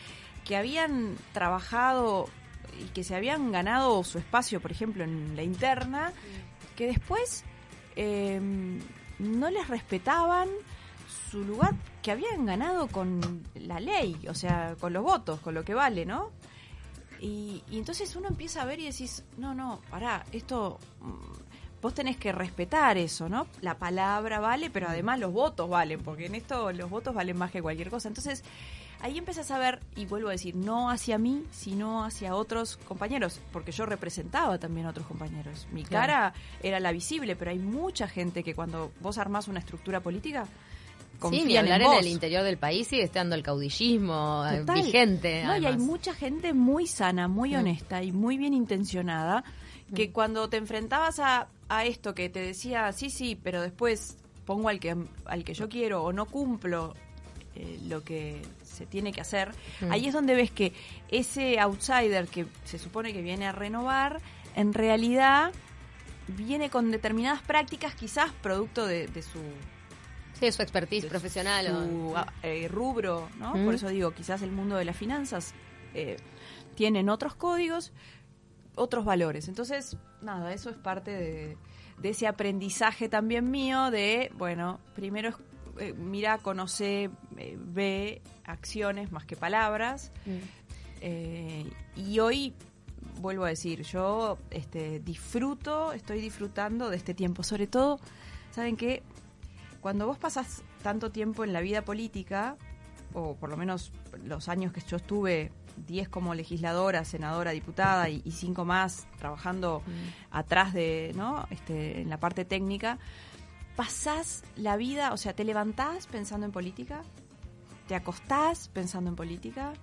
que 0.44 0.56
habían 0.56 1.16
trabajado 1.32 2.28
y 2.78 2.84
que 2.90 3.04
se 3.04 3.14
habían 3.14 3.50
ganado 3.52 4.02
su 4.04 4.18
espacio, 4.18 4.60
por 4.60 4.70
ejemplo, 4.72 5.04
en 5.04 5.36
la 5.36 5.42
interna, 5.42 6.12
que 6.76 6.86
después 6.86 7.44
eh, 7.96 8.40
no 9.18 9.50
les 9.50 9.68
respetaban 9.68 10.48
su 11.30 11.44
lugar 11.44 11.72
que 12.02 12.10
habían 12.10 12.44
ganado 12.46 12.88
con 12.88 13.42
la 13.54 13.78
ley, 13.80 14.16
o 14.28 14.34
sea, 14.34 14.74
con 14.80 14.92
los 14.92 15.02
votos, 15.04 15.40
con 15.40 15.54
lo 15.54 15.64
que 15.64 15.72
vale, 15.74 16.04
¿no? 16.04 16.30
Y, 17.20 17.62
y 17.70 17.78
entonces 17.78 18.14
uno 18.16 18.28
empieza 18.28 18.62
a 18.62 18.64
ver 18.64 18.80
y 18.80 18.84
decís, 18.84 19.24
no, 19.38 19.54
no, 19.54 19.80
pará, 19.90 20.24
esto, 20.32 20.78
mm, 21.00 21.80
vos 21.82 21.94
tenés 21.94 22.16
que 22.16 22.32
respetar 22.32 22.96
eso, 22.98 23.28
¿no? 23.28 23.46
La 23.60 23.78
palabra 23.78 24.40
vale, 24.40 24.70
pero 24.70 24.88
además 24.88 25.18
los 25.18 25.32
votos 25.32 25.68
valen, 25.68 26.00
porque 26.02 26.26
en 26.26 26.34
esto 26.34 26.72
los 26.72 26.90
votos 26.90 27.14
valen 27.14 27.36
más 27.36 27.50
que 27.50 27.62
cualquier 27.62 27.90
cosa. 27.90 28.08
Entonces, 28.08 28.42
ahí 29.00 29.18
empezás 29.18 29.50
a 29.50 29.58
ver, 29.58 29.80
y 29.96 30.06
vuelvo 30.06 30.28
a 30.28 30.32
decir, 30.32 30.56
no 30.56 30.90
hacia 30.90 31.18
mí, 31.18 31.44
sino 31.50 32.04
hacia 32.04 32.34
otros 32.34 32.78
compañeros, 32.88 33.40
porque 33.52 33.70
yo 33.72 33.84
representaba 33.86 34.58
también 34.58 34.86
a 34.86 34.90
otros 34.90 35.06
compañeros. 35.06 35.66
Mi 35.72 35.82
Claro. 35.84 36.06
cara 36.06 36.34
era 36.62 36.80
la 36.80 36.90
visible, 36.92 37.36
pero 37.36 37.50
hay 37.50 37.58
mucha 37.58 38.08
gente 38.08 38.42
que 38.42 38.54
cuando 38.54 38.92
vos 39.00 39.18
armás 39.18 39.46
una 39.48 39.58
estructura 39.60 40.00
política, 40.00 40.46
Sí, 41.14 41.18
confían 41.20 41.46
ni 41.48 41.56
hablar 41.56 41.82
en, 41.82 41.92
el 41.94 42.06
interior 42.06 42.42
del 42.42 42.58
país 42.58 42.86
sigue 42.88 43.02
estando 43.02 43.34
el 43.34 43.42
caudillismo 43.42 44.44
eh, 44.50 44.58
Total. 44.60 44.82
vigente. 44.82 45.44
No, 45.44 45.56
y 45.56 45.66
hay 45.66 45.76
mucha 45.78 46.12
gente 46.14 46.52
muy 46.52 46.86
sana, 46.86 47.28
muy 47.28 47.54
Mm. 47.54 47.58
honesta 47.60 48.02
y 48.02 48.12
muy 48.12 48.36
bien 48.36 48.52
intencionada 48.54 49.42
que 49.94 50.08
Mm. 50.08 50.12
cuando 50.12 50.48
te 50.48 50.56
enfrentabas 50.58 51.18
a, 51.20 51.48
a 51.68 51.84
esto 51.84 52.14
que 52.14 52.28
te 52.28 52.40
decía, 52.40 52.92
sí, 52.92 53.10
sí, 53.10 53.38
pero 53.42 53.62
después 53.62 54.16
pongo 54.44 54.68
al 54.68 54.78
que, 54.80 54.94
al 55.24 55.44
que 55.44 55.54
yo 55.54 55.68
quiero 55.68 56.02
o 56.04 56.12
no 56.12 56.26
cumplo 56.26 56.94
eh, 57.56 57.78
lo 57.88 58.02
que 58.02 58.42
se 58.64 58.84
tiene 58.84 59.12
que 59.12 59.20
hacer, 59.20 59.52
Mm. 59.80 59.92
ahí 59.92 60.06
es 60.08 60.12
donde 60.12 60.34
ves 60.34 60.50
que 60.50 60.72
ese 61.08 61.60
outsider 61.60 62.26
que 62.26 62.46
se 62.64 62.78
supone 62.78 63.12
que 63.12 63.22
viene 63.22 63.46
a 63.46 63.52
renovar, 63.52 64.20
en 64.56 64.74
realidad 64.74 65.52
viene 66.26 66.70
con 66.70 66.90
determinadas 66.90 67.42
prácticas, 67.42 67.94
quizás 67.94 68.32
producto 68.42 68.86
de, 68.86 69.06
de 69.08 69.22
su 69.22 69.38
Sí, 70.38 70.50
su 70.52 70.62
expertise 70.62 71.02
de 71.04 71.08
profesional. 71.08 71.66
su 71.66 72.08
o- 72.10 72.16
ah, 72.16 72.32
eh, 72.42 72.68
rubro, 72.68 73.28
¿no? 73.38 73.54
Mm. 73.54 73.64
Por 73.64 73.74
eso 73.74 73.88
digo, 73.88 74.10
quizás 74.12 74.42
el 74.42 74.52
mundo 74.52 74.76
de 74.76 74.84
las 74.84 74.96
finanzas 74.96 75.54
eh, 75.94 76.16
tienen 76.74 77.08
otros 77.08 77.34
códigos, 77.34 77.92
otros 78.74 79.04
valores. 79.04 79.48
Entonces, 79.48 79.96
nada, 80.22 80.52
eso 80.52 80.70
es 80.70 80.76
parte 80.76 81.10
de, 81.12 81.56
de 81.98 82.08
ese 82.08 82.26
aprendizaje 82.26 83.08
también 83.08 83.50
mío 83.50 83.90
de, 83.90 84.32
bueno, 84.36 84.80
primero 84.96 85.28
es, 85.30 85.36
eh, 85.78 85.92
mira, 85.92 86.38
conoce, 86.38 87.10
eh, 87.36 87.56
ve 87.58 88.22
acciones 88.44 89.12
más 89.12 89.24
que 89.24 89.36
palabras. 89.36 90.10
Eh, 91.00 91.64
y 91.96 92.18
hoy 92.18 92.54
vuelvo 93.20 93.44
a 93.44 93.48
decir, 93.48 93.82
yo 93.82 94.38
este, 94.50 94.98
disfruto, 95.00 95.92
estoy 95.92 96.20
disfrutando 96.20 96.90
de 96.90 96.96
este 96.96 97.14
tiempo. 97.14 97.42
Sobre 97.42 97.66
todo, 97.66 98.00
¿saben 98.50 98.76
qué? 98.76 99.02
Cuando 99.84 100.06
vos 100.06 100.16
pasás 100.16 100.62
tanto 100.82 101.10
tiempo 101.10 101.44
en 101.44 101.52
la 101.52 101.60
vida 101.60 101.82
política, 101.82 102.56
o 103.12 103.34
por 103.34 103.50
lo 103.50 103.58
menos 103.58 103.92
los 104.24 104.48
años 104.48 104.72
que 104.72 104.80
yo 104.80 104.96
estuve, 104.96 105.52
10 105.86 106.08
como 106.08 106.34
legisladora, 106.34 107.04
senadora, 107.04 107.50
diputada 107.50 108.08
y 108.08 108.30
5 108.30 108.64
más 108.64 109.06
trabajando 109.18 109.82
atrás 110.30 110.72
de, 110.72 111.12
¿no? 111.16 111.46
Este, 111.50 112.00
en 112.00 112.08
la 112.08 112.18
parte 112.18 112.46
técnica, 112.46 112.98
pasás 113.76 114.42
la 114.56 114.78
vida, 114.78 115.12
o 115.12 115.18
sea, 115.18 115.34
te 115.34 115.44
levantás 115.44 116.06
pensando 116.06 116.46
en 116.46 116.52
política, 116.52 117.02
te 117.86 117.94
acostás 117.94 118.68
pensando 118.68 119.10
en 119.10 119.16
política, 119.16 119.74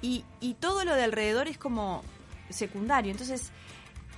y, 0.00 0.24
y 0.40 0.54
todo 0.54 0.86
lo 0.86 0.94
de 0.94 1.04
alrededor 1.04 1.48
es 1.48 1.58
como 1.58 2.02
secundario. 2.48 3.10
Entonces, 3.10 3.52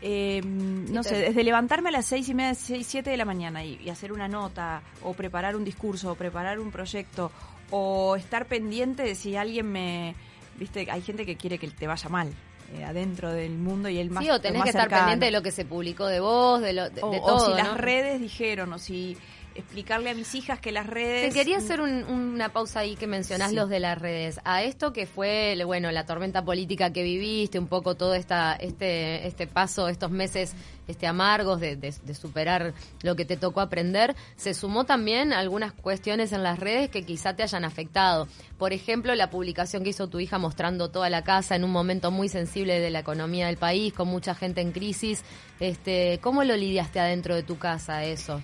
eh, 0.03 0.41
no 0.45 1.03
sé, 1.03 1.17
desde 1.17 1.45
levantarme 1.45 1.91
a 1.91 1.93
las 1.93 2.07
seis 2.07 2.29
y 2.29 2.35
media, 2.35 2.55
seis, 2.55 2.87
siete 2.87 3.11
de 3.11 3.17
la 3.17 3.25
mañana 3.25 3.65
y, 3.65 3.79
y 3.83 3.91
hacer 3.91 4.13
una 4.13 4.29
nota, 4.29 4.83
o 5.03 5.13
preparar 5.15 5.57
un 5.57 5.65
discurso, 5.65 6.13
o 6.13 6.15
preparar 6.15 6.59
un 6.59 6.71
proyecto, 6.71 7.31
o 7.71 8.17
estar 8.17 8.47
pendiente 8.47 9.03
de 9.03 9.15
si 9.15 9.37
alguien 9.37 9.71
me. 9.71 10.15
Viste, 10.59 10.87
hay 10.91 11.03
gente 11.03 11.25
que 11.25 11.37
quiere 11.37 11.59
que 11.59 11.69
te 11.69 11.87
vaya 11.87 12.09
mal 12.09 12.33
eh, 12.75 12.85
adentro 12.85 13.33
del 13.33 13.59
mundo 13.59 13.89
y 13.89 13.99
el 13.99 14.11
más. 14.11 14.23
sí, 14.25 14.31
o 14.31 14.41
tenés 14.41 14.59
más 14.59 14.65
que 14.65 14.71
estar 14.71 14.89
pendiente 14.89 15.27
de 15.27 15.33
lo 15.33 15.43
que 15.43 15.51
se 15.51 15.65
publicó 15.65 16.07
de 16.07 16.21
vos, 16.21 16.61
de, 16.61 16.73
lo, 16.73 16.89
de, 16.91 17.03
O, 17.03 17.11
de 17.11 17.19
o 17.19 17.27
todo. 17.27 17.47
si 17.47 17.63
las 17.63 17.77
redes 17.77 18.21
dijeron, 18.21 18.73
o 18.73 18.79
si 18.79 19.17
explicarle 19.55 20.11
a 20.11 20.15
mis 20.15 20.35
hijas 20.35 20.61
que 20.61 20.73
las 20.73 20.87
redes. 20.87 21.33
Te 21.33 21.39
quería 21.39 21.59
hacer 21.59 21.81
un- 21.81 22.05
una 22.05 22.51
pausa 22.51 22.81
ahí 22.81 22.97
que 22.97 23.07
mencionás 23.07 23.51
Sí. 23.51 23.57
los 23.57 23.69
de 23.69 23.81
las 23.81 23.99
redes. 23.99 24.41
A 24.45 24.63
esto 24.63 24.93
que 24.93 25.07
fue, 25.07 25.61
bueno, 25.67 25.91
la 25.91 26.07
tormenta 26.07 26.45
política 26.45 26.93
que 26.93 27.03
viviste, 27.03 27.59
un 27.59 27.67
poco 27.67 27.95
todo 27.95 28.15
esta, 28.15 28.55
este, 28.55 29.27
este 29.27 29.47
paso, 29.47 29.89
estos 29.89 30.11
meses 30.11 30.55
este 30.89 31.07
amargos 31.07 31.61
de, 31.61 31.77
de- 31.77 31.95
de 32.03 32.15
superar 32.15 32.75
lo 33.03 33.15
que 33.15 33.25
te 33.25 33.37
tocó 33.37 33.61
aprender, 33.61 34.17
se 34.35 34.55
sumó 34.55 34.85
también 34.87 35.33
algunas 35.33 35.73
cuestiones 35.73 36.33
en 36.33 36.43
las 36.43 36.59
redes 36.59 36.91
que 36.91 37.05
quizá 37.05 37.37
te 37.37 37.45
hayan 37.45 37.65
afectado. 37.65 38.27
Por 38.59 38.73
ejemplo, 38.73 39.15
la 39.15 39.31
publicación 39.31 39.85
que 39.85 39.91
hizo 39.91 40.09
tu 40.09 40.19
hija 40.19 40.39
mostrando 40.39 40.91
toda 40.91 41.09
la 41.09 41.23
casa 41.23 41.55
en 41.55 41.63
un 41.63 41.71
momento 41.71 42.11
muy 42.11 42.29
sensible 42.29 42.81
de 42.81 42.91
la 42.91 42.99
economía 43.01 43.47
del 43.47 43.57
país, 43.57 43.93
con 43.93 44.09
mucha 44.09 44.35
gente 44.35 44.63
en 44.63 44.73
crisis. 44.73 45.23
Este, 45.61 46.19
¿Cómo 46.23 46.43
lo 46.43 46.57
lidiaste 46.57 46.99
adentro 46.99 47.37
de 47.37 47.45
tu 47.45 47.57
casa 47.57 48.05
eso? 48.05 48.43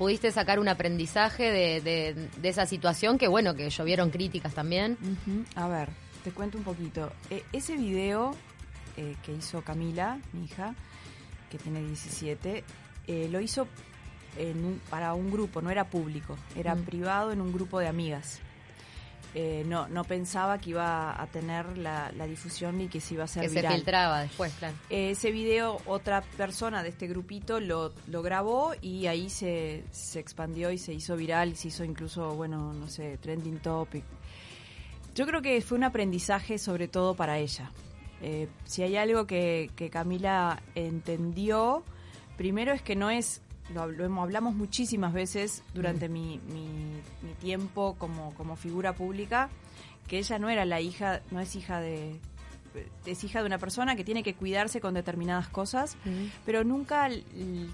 ¿Pudiste 0.00 0.32
sacar 0.32 0.58
un 0.60 0.66
aprendizaje 0.68 1.50
de, 1.52 1.82
de- 1.82 2.28
de 2.40 2.48
esa 2.48 2.64
situación? 2.64 3.18
Que 3.18 3.28
bueno, 3.28 3.54
que 3.54 3.68
llovieron 3.68 4.08
críticas 4.08 4.54
también. 4.54 4.96
A 5.54 5.68
ver, 5.68 5.90
te 6.24 6.30
cuento 6.30 6.56
un 6.56 6.64
poquito. 6.64 7.12
Eh, 7.28 7.44
ese 7.52 7.76
video 7.76 8.34
eh, 8.96 9.14
que 9.22 9.32
hizo 9.34 9.60
Camila, 9.60 10.18
mi 10.32 10.44
hija, 10.46 10.74
que 11.50 11.58
tiene 11.58 11.82
17, 11.82 12.64
eh, 13.08 13.28
lo 13.30 13.40
hizo 13.40 13.68
en 14.38 14.64
un- 14.64 14.80
para 14.88 15.12
un 15.12 15.30
grupo, 15.30 15.60
no 15.60 15.68
era 15.70 15.84
público, 15.84 16.38
era 16.56 16.74
Mm. 16.74 16.82
privado 16.84 17.32
en 17.32 17.42
un 17.42 17.52
grupo 17.52 17.78
de 17.78 17.88
amigas. 17.88 18.40
Eh, 19.34 19.62
no, 19.66 19.86
no 19.88 20.02
pensaba 20.02 20.58
que 20.58 20.70
iba 20.70 21.20
a 21.22 21.26
tener 21.28 21.78
la, 21.78 22.10
la 22.16 22.26
difusión 22.26 22.80
y 22.80 22.88
que 22.88 23.00
se 23.00 23.14
iba 23.14 23.22
a 23.22 23.26
hacer 23.26 23.42
Que 23.44 23.48
se 23.48 23.54
viral. 23.56 23.74
filtraba 23.76 24.20
después, 24.22 24.52
claro. 24.58 24.74
Eh, 24.90 25.10
Ese 25.10 25.30
video, 25.30 25.80
otra 25.86 26.20
persona 26.22 26.82
de 26.82 26.88
este 26.88 27.06
grupito 27.06 27.60
lo, 27.60 27.92
lo 28.08 28.22
grabó 28.22 28.72
y 28.82 29.06
ahí 29.06 29.30
se, 29.30 29.84
se 29.92 30.18
expandió 30.18 30.72
y 30.72 30.78
se 30.78 30.92
hizo 30.92 31.14
viral, 31.16 31.54
se 31.54 31.68
hizo 31.68 31.84
incluso, 31.84 32.34
bueno, 32.34 32.72
no 32.72 32.88
sé, 32.88 33.18
trending 33.18 33.58
topic. 33.60 34.02
Yo 35.14 35.26
creo 35.26 35.42
que 35.42 35.60
fue 35.60 35.78
un 35.78 35.84
aprendizaje 35.84 36.58
sobre 36.58 36.88
todo 36.88 37.14
para 37.14 37.38
ella. 37.38 37.70
Eh, 38.22 38.48
si 38.64 38.82
hay 38.82 38.96
algo 38.96 39.26
que, 39.26 39.70
que 39.76 39.90
Camila 39.90 40.60
entendió, 40.74 41.84
primero 42.36 42.72
es 42.72 42.82
que 42.82 42.96
no 42.96 43.10
es, 43.10 43.42
lo, 43.74 43.86
lo 43.86 44.22
hablamos 44.22 44.54
muchísimas 44.54 45.12
veces 45.12 45.62
durante 45.74 46.08
mi, 46.08 46.40
mi- 46.52 47.00
mi 47.22 47.32
tiempo 47.40 47.96
como, 47.98 48.34
como 48.34 48.56
figura 48.56 48.94
pública, 48.94 49.48
que 50.08 50.18
ella 50.18 50.38
no 50.38 50.48
era 50.50 50.64
la 50.64 50.80
hija, 50.80 51.20
no 51.30 51.40
es 51.40 51.54
hija 51.56 51.80
de 51.80 52.18
es 53.04 53.24
hija 53.24 53.40
de 53.40 53.46
una 53.46 53.58
persona 53.58 53.96
que 53.96 54.04
tiene 54.04 54.22
que 54.22 54.34
cuidarse 54.34 54.80
con 54.80 54.94
determinadas 54.94 55.48
cosas, 55.48 55.96
pero 56.46 56.62
nunca 56.62 57.08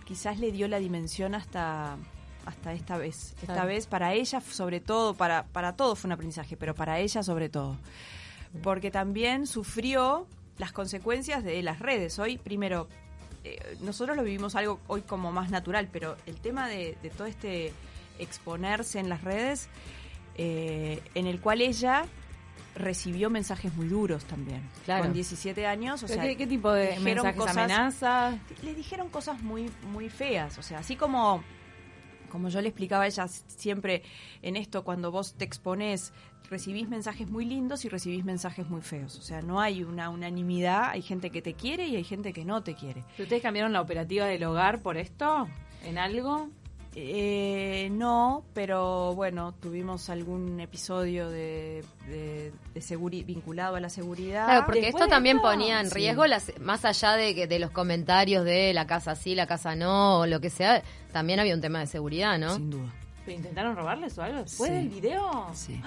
quizás 0.06 0.38
le 0.38 0.52
dio 0.52 0.68
la 0.68 0.78
dimensión 0.78 1.34
hasta 1.34 1.96
hasta 2.46 2.72
esta 2.72 2.96
vez. 2.96 3.34
Esta 3.42 3.54
Claro. 3.54 3.68
vez 3.68 3.86
para 3.86 4.14
ella 4.14 4.40
sobre 4.40 4.80
todo, 4.80 5.12
para 5.14 5.44
para 5.48 5.76
todos 5.76 5.98
fue 5.98 6.08
un 6.08 6.12
aprendizaje, 6.12 6.56
pero 6.56 6.74
para 6.74 6.98
ella 7.00 7.22
sobre 7.22 7.48
todo. 7.50 7.76
Porque 8.62 8.90
también 8.90 9.46
sufrió 9.46 10.26
las 10.56 10.72
consecuencias 10.72 11.44
de 11.44 11.62
las 11.62 11.78
redes. 11.80 12.18
Hoy 12.18 12.38
primero 12.38 12.88
eh, 13.54 13.76
nosotros 13.80 14.16
lo 14.16 14.22
vivimos 14.24 14.54
algo 14.56 14.80
hoy 14.88 15.02
como 15.02 15.30
más 15.32 15.50
natural, 15.50 15.88
pero 15.92 16.16
el 16.26 16.36
tema 16.36 16.68
de, 16.68 16.96
de 17.02 17.10
todo 17.10 17.26
este 17.26 17.72
exponerse 18.18 18.98
en 18.98 19.08
las 19.08 19.22
redes, 19.22 19.68
eh, 20.36 21.00
en 21.14 21.26
el 21.26 21.40
cual 21.40 21.60
ella 21.60 22.04
recibió 22.74 23.30
mensajes 23.30 23.74
muy 23.74 23.88
duros 23.88 24.24
también. 24.24 24.60
Claro. 24.84 25.04
Con 25.04 25.12
17 25.12 25.66
años, 25.66 26.02
o 26.02 26.06
¿Pero 26.06 26.20
sea, 26.20 26.30
¿Qué, 26.30 26.36
qué 26.36 26.46
tipo 26.46 26.70
de 26.72 26.98
mensajes, 27.00 27.36
cosas- 27.36 27.56
amenazas? 27.56 28.34
le 28.62 28.74
dijeron 28.74 29.08
cosas 29.08 29.42
muy 29.42 29.70
muy 29.92 30.10
feas, 30.10 30.58
o 30.58 30.62
sea, 30.62 30.78
así 30.80 30.96
como 30.96 31.42
como 32.30 32.48
yo 32.50 32.60
le 32.60 32.68
explicaba 32.68 33.04
a 33.04 33.06
ella 33.06 33.28
siempre 33.28 34.02
en 34.42 34.56
esto 34.56 34.84
cuando 34.84 35.10
vos 35.10 35.34
te 35.34 35.44
exponés 35.44 36.12
recibís 36.50 36.88
mensajes 36.88 37.28
muy 37.30 37.44
lindos 37.44 37.84
y 37.84 37.88
recibís 37.88 38.24
mensajes 38.24 38.68
muy 38.68 38.80
feos, 38.82 39.18
o 39.18 39.22
sea, 39.22 39.42
no 39.42 39.60
hay 39.60 39.82
una 39.84 40.10
unanimidad, 40.10 40.90
hay 40.90 41.02
gente 41.02 41.30
que 41.30 41.42
te 41.42 41.54
quiere 41.54 41.86
y 41.88 41.96
hay 41.96 42.04
gente 42.04 42.32
que 42.32 42.44
no 42.44 42.62
te 42.62 42.74
quiere. 42.74 43.02
¿Ustedes 43.18 43.42
cambiaron 43.42 43.72
la 43.72 43.80
operativa 43.80 44.26
del 44.26 44.44
hogar 44.44 44.82
por 44.82 44.96
esto? 44.96 45.48
¿En 45.84 45.98
algo? 45.98 46.48
Eh, 46.98 47.88
no, 47.92 48.42
pero 48.54 49.14
bueno, 49.14 49.52
tuvimos 49.52 50.08
algún 50.08 50.58
episodio 50.60 51.28
de, 51.28 51.84
de, 52.08 52.52
de 52.72 52.80
seguri- 52.80 53.24
vinculado 53.26 53.76
a 53.76 53.80
la 53.80 53.90
seguridad. 53.90 54.46
Claro, 54.46 54.64
porque 54.64 54.80
Después 54.80 55.02
esto 55.02 55.10
también 55.14 55.36
esto, 55.36 55.46
ponía 55.48 55.78
en 55.80 55.88
sí. 55.90 55.94
riesgo, 55.94 56.26
las, 56.26 56.58
más 56.58 56.86
allá 56.86 57.12
de, 57.12 57.34
que- 57.34 57.46
de 57.46 57.58
los 57.58 57.70
comentarios 57.70 58.46
de 58.46 58.72
la 58.72 58.86
casa 58.86 59.14
sí, 59.14 59.34
la 59.34 59.46
casa 59.46 59.76
no, 59.76 60.20
o 60.20 60.26
lo 60.26 60.40
que 60.40 60.48
sea, 60.48 60.82
también 61.12 61.38
había 61.38 61.54
un 61.54 61.60
tema 61.60 61.80
de 61.80 61.86
seguridad, 61.86 62.38
¿no? 62.38 62.54
Sin 62.54 62.70
duda. 62.70 62.90
¿Pero 63.26 63.36
intentaron 63.36 63.76
robarles 63.76 64.16
o 64.16 64.22
algo 64.22 64.38
después 64.38 64.70
Sí. 64.70 64.76
del 64.76 64.88
video? 64.88 65.50
Sí. 65.52 65.80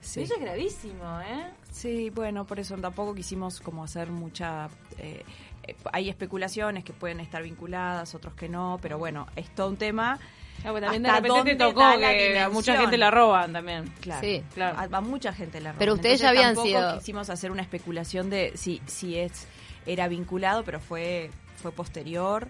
Sí. 0.00 0.22
Eso 0.22 0.34
es 0.34 0.40
gravísimo, 0.40 1.20
¿eh? 1.20 1.50
Sí, 1.72 2.10
bueno, 2.10 2.46
por 2.46 2.58
eso 2.60 2.76
tampoco 2.76 3.14
quisimos 3.14 3.60
como 3.60 3.84
hacer 3.84 4.10
mucha... 4.10 4.68
eh, 4.98 5.22
eh, 5.66 5.76
hay 5.92 6.08
especulaciones 6.08 6.84
que 6.84 6.92
pueden 6.92 7.20
estar 7.20 7.42
vinculadas, 7.42 8.14
otros 8.14 8.34
que 8.34 8.48
no, 8.48 8.78
pero 8.80 8.96
bueno, 8.98 9.26
es 9.36 9.48
todo 9.54 9.68
un 9.68 9.76
tema. 9.76 10.18
Ah, 10.64 10.70
bueno, 10.72 10.86
también 10.86 11.02
de 11.04 11.08
¿Hasta 11.10 11.20
repente 11.20 11.50
te 11.52 11.56
tocó 11.56 11.80
que 11.98 12.38
a 12.40 12.48
mucha 12.48 12.76
gente 12.78 12.96
la 12.96 13.10
roban 13.10 13.52
también. 13.52 13.84
Claro, 14.00 14.20
Sí. 14.20 14.42
Claro. 14.54 14.78
A, 14.78 14.96
a 14.96 15.00
mucha 15.00 15.32
gente 15.32 15.60
la 15.60 15.70
roban. 15.70 15.78
Pero 15.78 15.94
ustedes 15.94 16.20
ya 16.20 16.30
Entonces, 16.30 16.38
habían 16.46 16.54
tampoco 16.56 16.68
sido- 16.90 16.98
quisimos 16.98 17.30
hacer 17.30 17.50
una 17.50 17.62
especulación 17.62 18.30
de 18.30 18.52
si, 18.56 18.80
si 18.86 19.16
es 19.18 19.46
era 19.86 20.08
vinculado, 20.08 20.64
pero 20.64 20.80
fue 20.80 21.30
fue 21.62 21.72
posterior. 21.72 22.48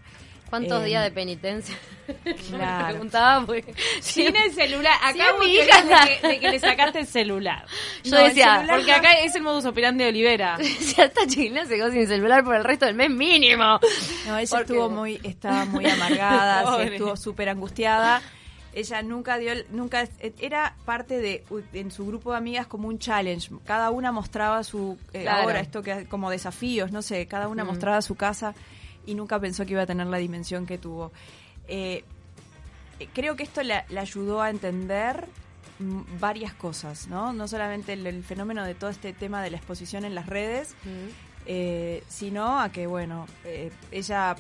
¿Cuántos 0.51 0.83
Eh, 0.83 0.87
días 0.87 1.05
de 1.05 1.11
penitencia? 1.11 1.77
Yo 2.09 2.15
me 2.25 2.35
claro. 2.59 2.89
preguntaba 2.89 3.45
porque 3.47 3.75
Sin 4.01 4.35
el 4.35 4.53
celular. 4.53 4.95
Acá 5.03 5.13
Sí, 5.41 5.47
mi 5.47 5.55
hija. 5.57 5.83
de 5.83 6.19
que, 6.21 6.29
de 6.29 6.41
que 6.41 6.51
le 6.51 6.59
sacaste 6.59 7.01
el 7.01 7.07
celular. 7.07 7.67
yo 8.05 8.13
No, 8.17 8.25
decía, 8.25 8.65
Porque 8.69 8.93
acá 8.93 9.13
es 9.21 9.35
el 9.35 9.43
modus 9.43 9.67
operandi 9.67 10.05
de 10.05 10.11
Olivera. 10.11 10.57
si 10.63 11.01
esta 11.01 11.27
chiquilina 11.27 11.67
se 11.67 11.77
quedó 11.77 11.91
sin 11.91 12.07
celular 12.07 12.45
por 12.45 12.55
el 12.57 12.65
resto 12.65 12.87
del 12.87 12.95
mes 12.95 13.11
mínimo. 13.11 13.79
No, 14.27 14.39
ella 14.39 14.49
Porque- 14.51 14.73
estuvo 14.73 14.89
muy, 14.89 15.21
estaba 15.23 15.65
muy 15.67 15.85
amargada, 15.87 16.77
se 16.79 16.85
estuvo 16.95 17.17
súper 17.17 17.49
angustiada. 17.51 18.23
Ella 18.73 19.03
nunca 19.03 19.39
dio, 19.39 19.53
nunca 19.71 20.07
era 20.41 20.77
parte 20.85 21.19
de 21.19 21.43
en 21.73 21.91
su 21.91 22.07
grupo 22.07 22.33
de 22.33 22.39
amigas 22.39 22.67
como 22.67 22.87
un 22.89 22.99
challenge. 22.99 23.51
Cada 23.67 23.91
una 23.91 24.13
mostraba 24.13 24.63
su 24.63 24.97
eh, 25.13 25.23
Claro. 25.23 25.43
ahora 25.43 25.61
esto 25.61 25.83
que 25.83 26.07
como 26.07 26.31
desafíos, 26.31 26.93
no 26.93 27.03
sé. 27.03 27.27
Cada 27.27 27.49
una 27.49 27.65
Mm. 27.65 27.67
mostraba 27.67 28.03
su 28.03 28.15
casa 28.15 28.55
y 29.09 29.15
nunca 29.15 29.41
pensó 29.41 29.65
que 29.65 29.73
iba 29.73 29.83
a 29.83 29.87
tener 29.87 30.07
la 30.07 30.19
dimensión 30.19 30.67
que 30.67 30.79
tuvo. 30.79 31.13
Eh, 31.67 32.05
creo 33.15 33.37
que 33.37 33.43
esto 33.43 33.63
la, 33.63 33.85
la 33.89 34.03
ayudó 34.03 34.43
a 34.43 34.51
entender 34.51 35.27
varias 36.21 36.53
cosas, 36.55 37.07
¿no? 37.09 37.33
No 37.33 37.47
solamente 37.47 37.93
el, 37.93 38.07
el 38.07 38.25
fenómeno 38.25 38.65
de 38.65 38.75
todo 38.75 38.91
este 38.91 39.13
tema 39.13 39.43
de 39.43 39.51
la 39.51 39.57
exposición 39.59 40.05
en 40.05 40.15
las 40.15 40.27
redes, 40.27 40.75
eh, 41.47 42.03
sino 42.09 42.59
a 42.61 42.71
que, 42.71 42.87
bueno, 42.87 43.27
eh, 43.45 43.71
ella 43.93 44.35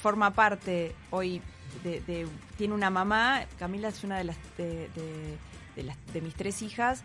forma 0.00 0.32
parte 0.32 0.94
hoy 1.10 1.42
de, 1.82 2.00
de- 2.02 2.28
tiene 2.56 2.74
una 2.74 2.90
mamá, 2.90 3.44
Camila 3.58 3.88
es 3.88 4.04
una 4.04 4.18
de 4.18 4.24
las 4.24 4.36
de, 4.56 4.88
de- 4.94 5.36
de 5.76 5.82
las, 5.82 5.96
de 6.12 6.20
mis 6.20 6.34
tres 6.34 6.62
hijas 6.62 7.02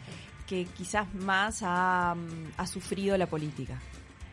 que 0.48 0.66
quizás 0.78 1.12
más 1.16 1.62
ha, 1.64 2.14
mm, 2.16 2.52
ha 2.58 2.68
sufrido 2.68 3.18
la 3.18 3.26
política. 3.26 3.80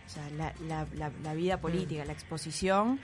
O 0.06 0.08
sea, 0.08 0.28
la, 0.30 0.52
la- 0.68 0.86
la- 0.94 1.12
la 1.22 1.34
vida 1.34 1.60
política, 1.60 2.04
la 2.04 2.12
exposición 2.12 3.00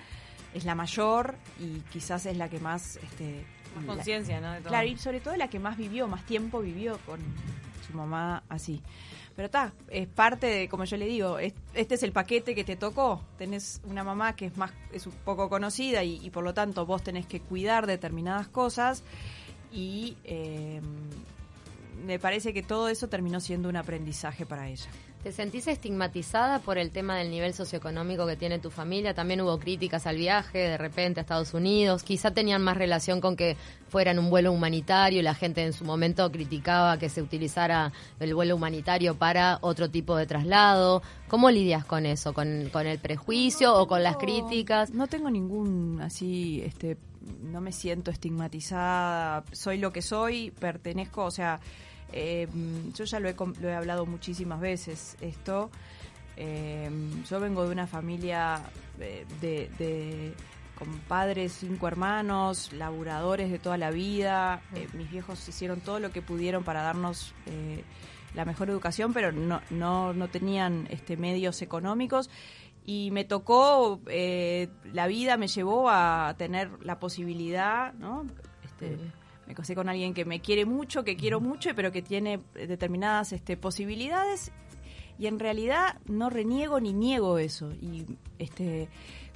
es 0.55 0.65
la 0.65 0.75
mayor 0.75 1.35
y 1.61 1.81
quizás 1.93 2.27
es 2.27 2.37
la 2.37 2.49
que 2.49 2.61
más... 2.61 2.97
Este, 3.03 3.45
Más 3.77 3.85
conciencia, 3.87 4.41
¿no? 4.41 4.53
De 4.53 4.59
todo. 4.61 4.69
Claro, 4.69 4.87
y 4.89 4.97
sobre 4.99 5.21
todo 5.21 5.37
la 5.37 5.49
que 5.49 5.59
más 5.59 5.77
vivió, 5.77 6.07
más 6.09 6.25
tiempo 6.27 6.61
vivió 6.61 6.99
con 7.07 7.21
su 7.87 7.97
mamá 7.97 8.43
así. 8.49 8.81
Pero 9.35 9.47
está, 9.47 9.73
es 9.89 10.07
parte 10.09 10.47
de, 10.47 10.69
como 10.69 10.85
yo 10.85 10.99
le 10.99 11.07
digo, 11.07 11.39
es- 11.39 11.55
este 11.75 11.95
es 11.95 12.03
el 12.03 12.13
paquete 12.13 12.55
que 12.55 12.65
te 12.65 12.77
tocó. 12.77 13.23
Tenés 13.39 13.81
una 13.85 14.05
mamá 14.05 14.37
que 14.37 14.45
es 14.47 14.57
más, 14.59 14.73
es 14.93 15.07
un 15.07 15.15
poco 15.25 15.49
conocida 15.49 16.05
y, 16.05 16.25
y 16.25 16.29
por 16.31 16.45
lo 16.45 16.53
tanto 16.53 16.85
vos 16.85 17.03
tenés 17.03 17.27
que 17.27 17.41
cuidar 17.41 17.87
determinadas 17.87 18.47
cosas 18.49 19.03
y 19.73 20.19
eh, 20.25 20.83
me 22.05 22.19
parece 22.19 22.53
que 22.53 22.63
todo 22.63 22.89
eso 22.89 23.09
terminó 23.09 23.41
siendo 23.41 23.69
un 23.69 23.77
aprendizaje 23.77 24.47
para 24.47 24.69
ella. 24.69 24.89
¿Te 25.23 25.31
sentís 25.31 25.69
estigmatizada 25.69 26.59
por 26.59 26.79
el 26.79 26.91
tema 26.91 27.17
del 27.17 27.31
nivel 27.31 27.55
socioeconómico 27.55 28.27
que 28.27 28.35
tiene 28.35 28.59
tu 28.59 28.71
familia? 28.71 29.15
También 29.15 29.41
hubo 29.41 29.57
críticas 29.57 30.09
al 30.09 30.17
viaje 30.17 30.59
de 30.59 30.77
repente 30.77 31.21
a 31.21 31.23
Estados 31.23 31.55
Unidos. 31.55 32.03
Quizá 32.03 32.33
tenían 32.33 32.61
más 32.61 32.77
relación 32.77 33.21
con 33.21 33.37
que 33.37 33.57
fueran 33.89 34.19
un 34.19 34.31
vuelo 34.31 34.51
humanitario 34.51 35.21
y 35.21 35.23
la 35.23 35.37
gente 35.37 35.63
en 35.63 35.75
su 35.75 35.85
momento 35.85 36.29
criticaba 36.33 36.99
que 36.99 37.09
se 37.09 37.23
utilizara 37.23 37.93
el 38.19 38.35
vuelo 38.35 38.57
humanitario 38.57 39.15
para 39.15 39.59
otro 39.61 39.89
tipo 39.89 40.17
de 40.17 40.27
traslado. 40.27 41.03
¿Cómo 41.29 41.51
lidias 41.51 41.85
con 41.85 42.05
eso? 42.05 42.35
¿Con, 42.35 42.69
con 42.73 42.89
el 42.89 42.99
prejuicio 42.99 43.77
o 43.77 43.87
con 43.87 44.03
las 44.03 44.17
críticas? 44.17 44.91
No 44.91 45.07
tengo 45.07 45.31
ningún 45.31 46.01
así, 46.03 46.63
este, 46.65 46.97
no 47.43 47.61
me 47.61 47.73
siento 47.73 48.11
estigmatizada, 48.11 49.45
soy 49.53 49.79
lo 49.79 49.93
que 49.93 50.03
soy, 50.03 50.51
pertenezco, 50.51 51.25
o 51.25 51.31
sea, 51.31 51.61
eh, 52.13 52.47
yo 52.95 53.05
ya 53.05 53.21
lo 53.21 53.29
he, 53.29 53.35
lo 53.61 53.69
he 53.69 53.75
hablado 53.75 54.07
muchísimas 54.07 54.61
veces 54.61 55.17
esto. 55.21 55.71
eh, 56.37 56.91
yo 57.29 57.41
vengo 57.41 57.65
de 57.65 57.73
una 57.73 57.87
familia 57.87 58.61
eh, 59.01 59.25
de, 59.41 59.71
de- 59.79 60.35
con 60.79 60.89
padres, 61.01 61.57
cinco 61.61 61.87
hermanos, 61.87 62.73
laburadores 62.73 63.51
de 63.53 63.59
toda 63.59 63.77
la 63.79 63.91
vida. 63.91 64.63
eh, 64.75 64.89
mis 64.95 65.11
viejos 65.11 65.47
hicieron 65.49 65.81
todo 65.81 66.01
lo 66.01 66.11
que 66.11 66.23
pudieron 66.23 66.65
para 66.65 66.83
darnos 66.83 67.35
eh, 67.47 67.85
la 68.35 68.45
mejor 68.45 68.69
educación, 68.71 69.13
pero 69.13 69.31
no, 69.31 69.61
no, 69.71 70.13
no 70.15 70.29
tenían 70.29 70.89
este, 70.91 71.17
medios 71.17 71.63
económicos. 71.63 72.31
Y 72.85 73.11
me 73.13 73.25
tocó, 73.25 74.01
eh, 74.09 74.69
la 74.93 75.07
vida 75.07 75.37
me 75.37 75.47
llevó 75.47 75.89
a 75.89 76.35
tener 76.37 76.71
la 76.85 76.99
posibilidad, 76.99 77.93
¿no? 77.95 78.27
Este, 78.65 78.99
me 79.47 79.55
casé 79.55 79.75
con 79.75 79.89
alguien 79.89 80.15
que 80.15 80.25
me 80.25 80.41
quiere 80.41 80.65
mucho, 80.67 81.05
que 81.05 81.17
quiero 81.17 81.41
mucho, 81.41 81.71
pero 81.77 81.93
que 81.93 82.03
tiene 82.03 82.41
determinadas 82.55 83.33
este, 83.33 83.57
posibilidades 83.57 84.51
y 85.19 85.27
en 85.27 85.39
realidad 85.39 86.01
no 86.07 86.29
reniego 86.31 86.81
ni 86.81 86.93
niego 86.93 87.39
eso. 87.39 87.71
Y 87.73 88.05
este 88.39 88.89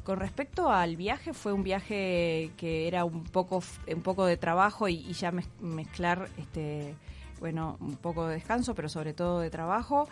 con 0.03 0.21
respecto 0.21 0.71
al 0.71 0.97
viaje, 0.97 1.33
fue 1.35 1.53
un 1.53 1.65
viaje 1.65 2.53
que 2.57 2.87
era 2.87 3.05
un 3.05 3.25
poco 3.25 3.63
un 3.93 4.03
poco 4.03 4.25
de 4.27 4.37
trabajo 4.37 4.89
y, 4.89 4.95
y 4.97 5.13
ya 5.13 5.33
mez- 5.33 5.51
mezclar 5.61 6.29
este 6.39 6.95
bueno, 7.41 7.77
un 7.81 7.97
poco 7.97 8.27
de 8.27 8.35
descanso, 8.35 8.75
pero 8.75 8.89
sobre 8.89 9.13
todo 9.15 9.41
de 9.41 9.51
trabajo 9.51 10.09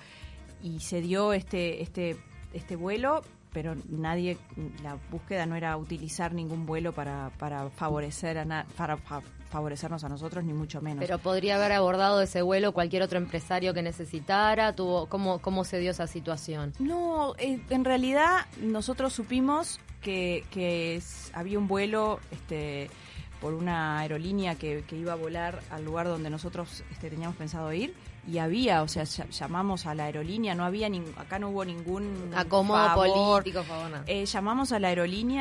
y 0.62 0.80
se 0.80 1.00
dio 1.00 1.32
este 1.32 1.82
este 1.82 2.16
este 2.54 2.76
vuelo, 2.76 3.22
pero 3.52 3.74
nadie 3.88 4.38
la 4.82 4.96
búsqueda 5.10 5.46
no 5.46 5.54
era 5.54 5.76
utilizar 5.76 6.32
ningún 6.32 6.66
vuelo 6.66 6.92
para 6.92 7.30
para 7.38 7.68
favorecer 7.70 8.38
a 8.38 8.44
na- 8.44 8.66
para 8.76 8.96
fa- 8.96 9.22
favorecernos 9.50 10.02
a 10.02 10.08
nosotros 10.08 10.42
ni 10.44 10.52
mucho 10.52 10.80
menos. 10.80 10.98
Pero 11.04 11.18
podría 11.18 11.54
haber 11.56 11.70
abordado 11.72 12.20
ese 12.20 12.42
vuelo 12.42 12.72
cualquier 12.72 13.02
otro 13.02 13.18
empresario 13.18 13.72
que 13.72 13.82
necesitara. 13.82 14.72
Tuvo, 14.74 15.06
¿cómo, 15.06 15.40
¿Cómo 15.40 15.62
se 15.64 15.78
dio 15.78 15.92
esa 15.92 16.06
situación? 16.08 16.72
No, 16.80 17.34
eh, 17.38 17.60
en 17.70 17.84
realidad 17.84 18.46
nosotros 18.60 19.12
supimos 19.12 19.78
que, 20.00 20.44
que 20.50 20.96
es- 20.96 21.30
había 21.34 21.58
un 21.58 21.68
vuelo 21.68 22.18
este, 22.32 22.90
por 23.40 23.54
una 23.54 24.00
aerolínea 24.00 24.56
que, 24.56 24.82
que 24.88 24.96
iba 24.96 25.12
a 25.12 25.16
volar 25.16 25.60
al 25.70 25.84
lugar 25.84 26.08
donde 26.08 26.30
nosotros 26.30 26.82
este, 26.90 27.08
teníamos 27.10 27.36
pensado 27.36 27.72
ir 27.72 27.94
y 28.26 28.38
había, 28.38 28.82
o 28.82 28.88
sea, 28.88 29.02
ll- 29.04 29.28
llamamos 29.30 29.86
a 29.86 29.94
la 29.94 30.04
aerolínea, 30.04 30.54
no 30.54 30.64
había, 30.64 30.88
nin- 30.88 31.12
acá 31.16 31.38
no 31.38 31.50
hubo 31.50 31.64
ningún 31.64 32.30
Acomodo 32.34 32.86
favor. 32.86 33.08
político, 33.42 33.62
favor. 33.64 33.90
Eh, 34.06 34.24
llamamos 34.26 34.72
a 34.72 34.78
la 34.78 34.88
aerolínea 34.88 35.24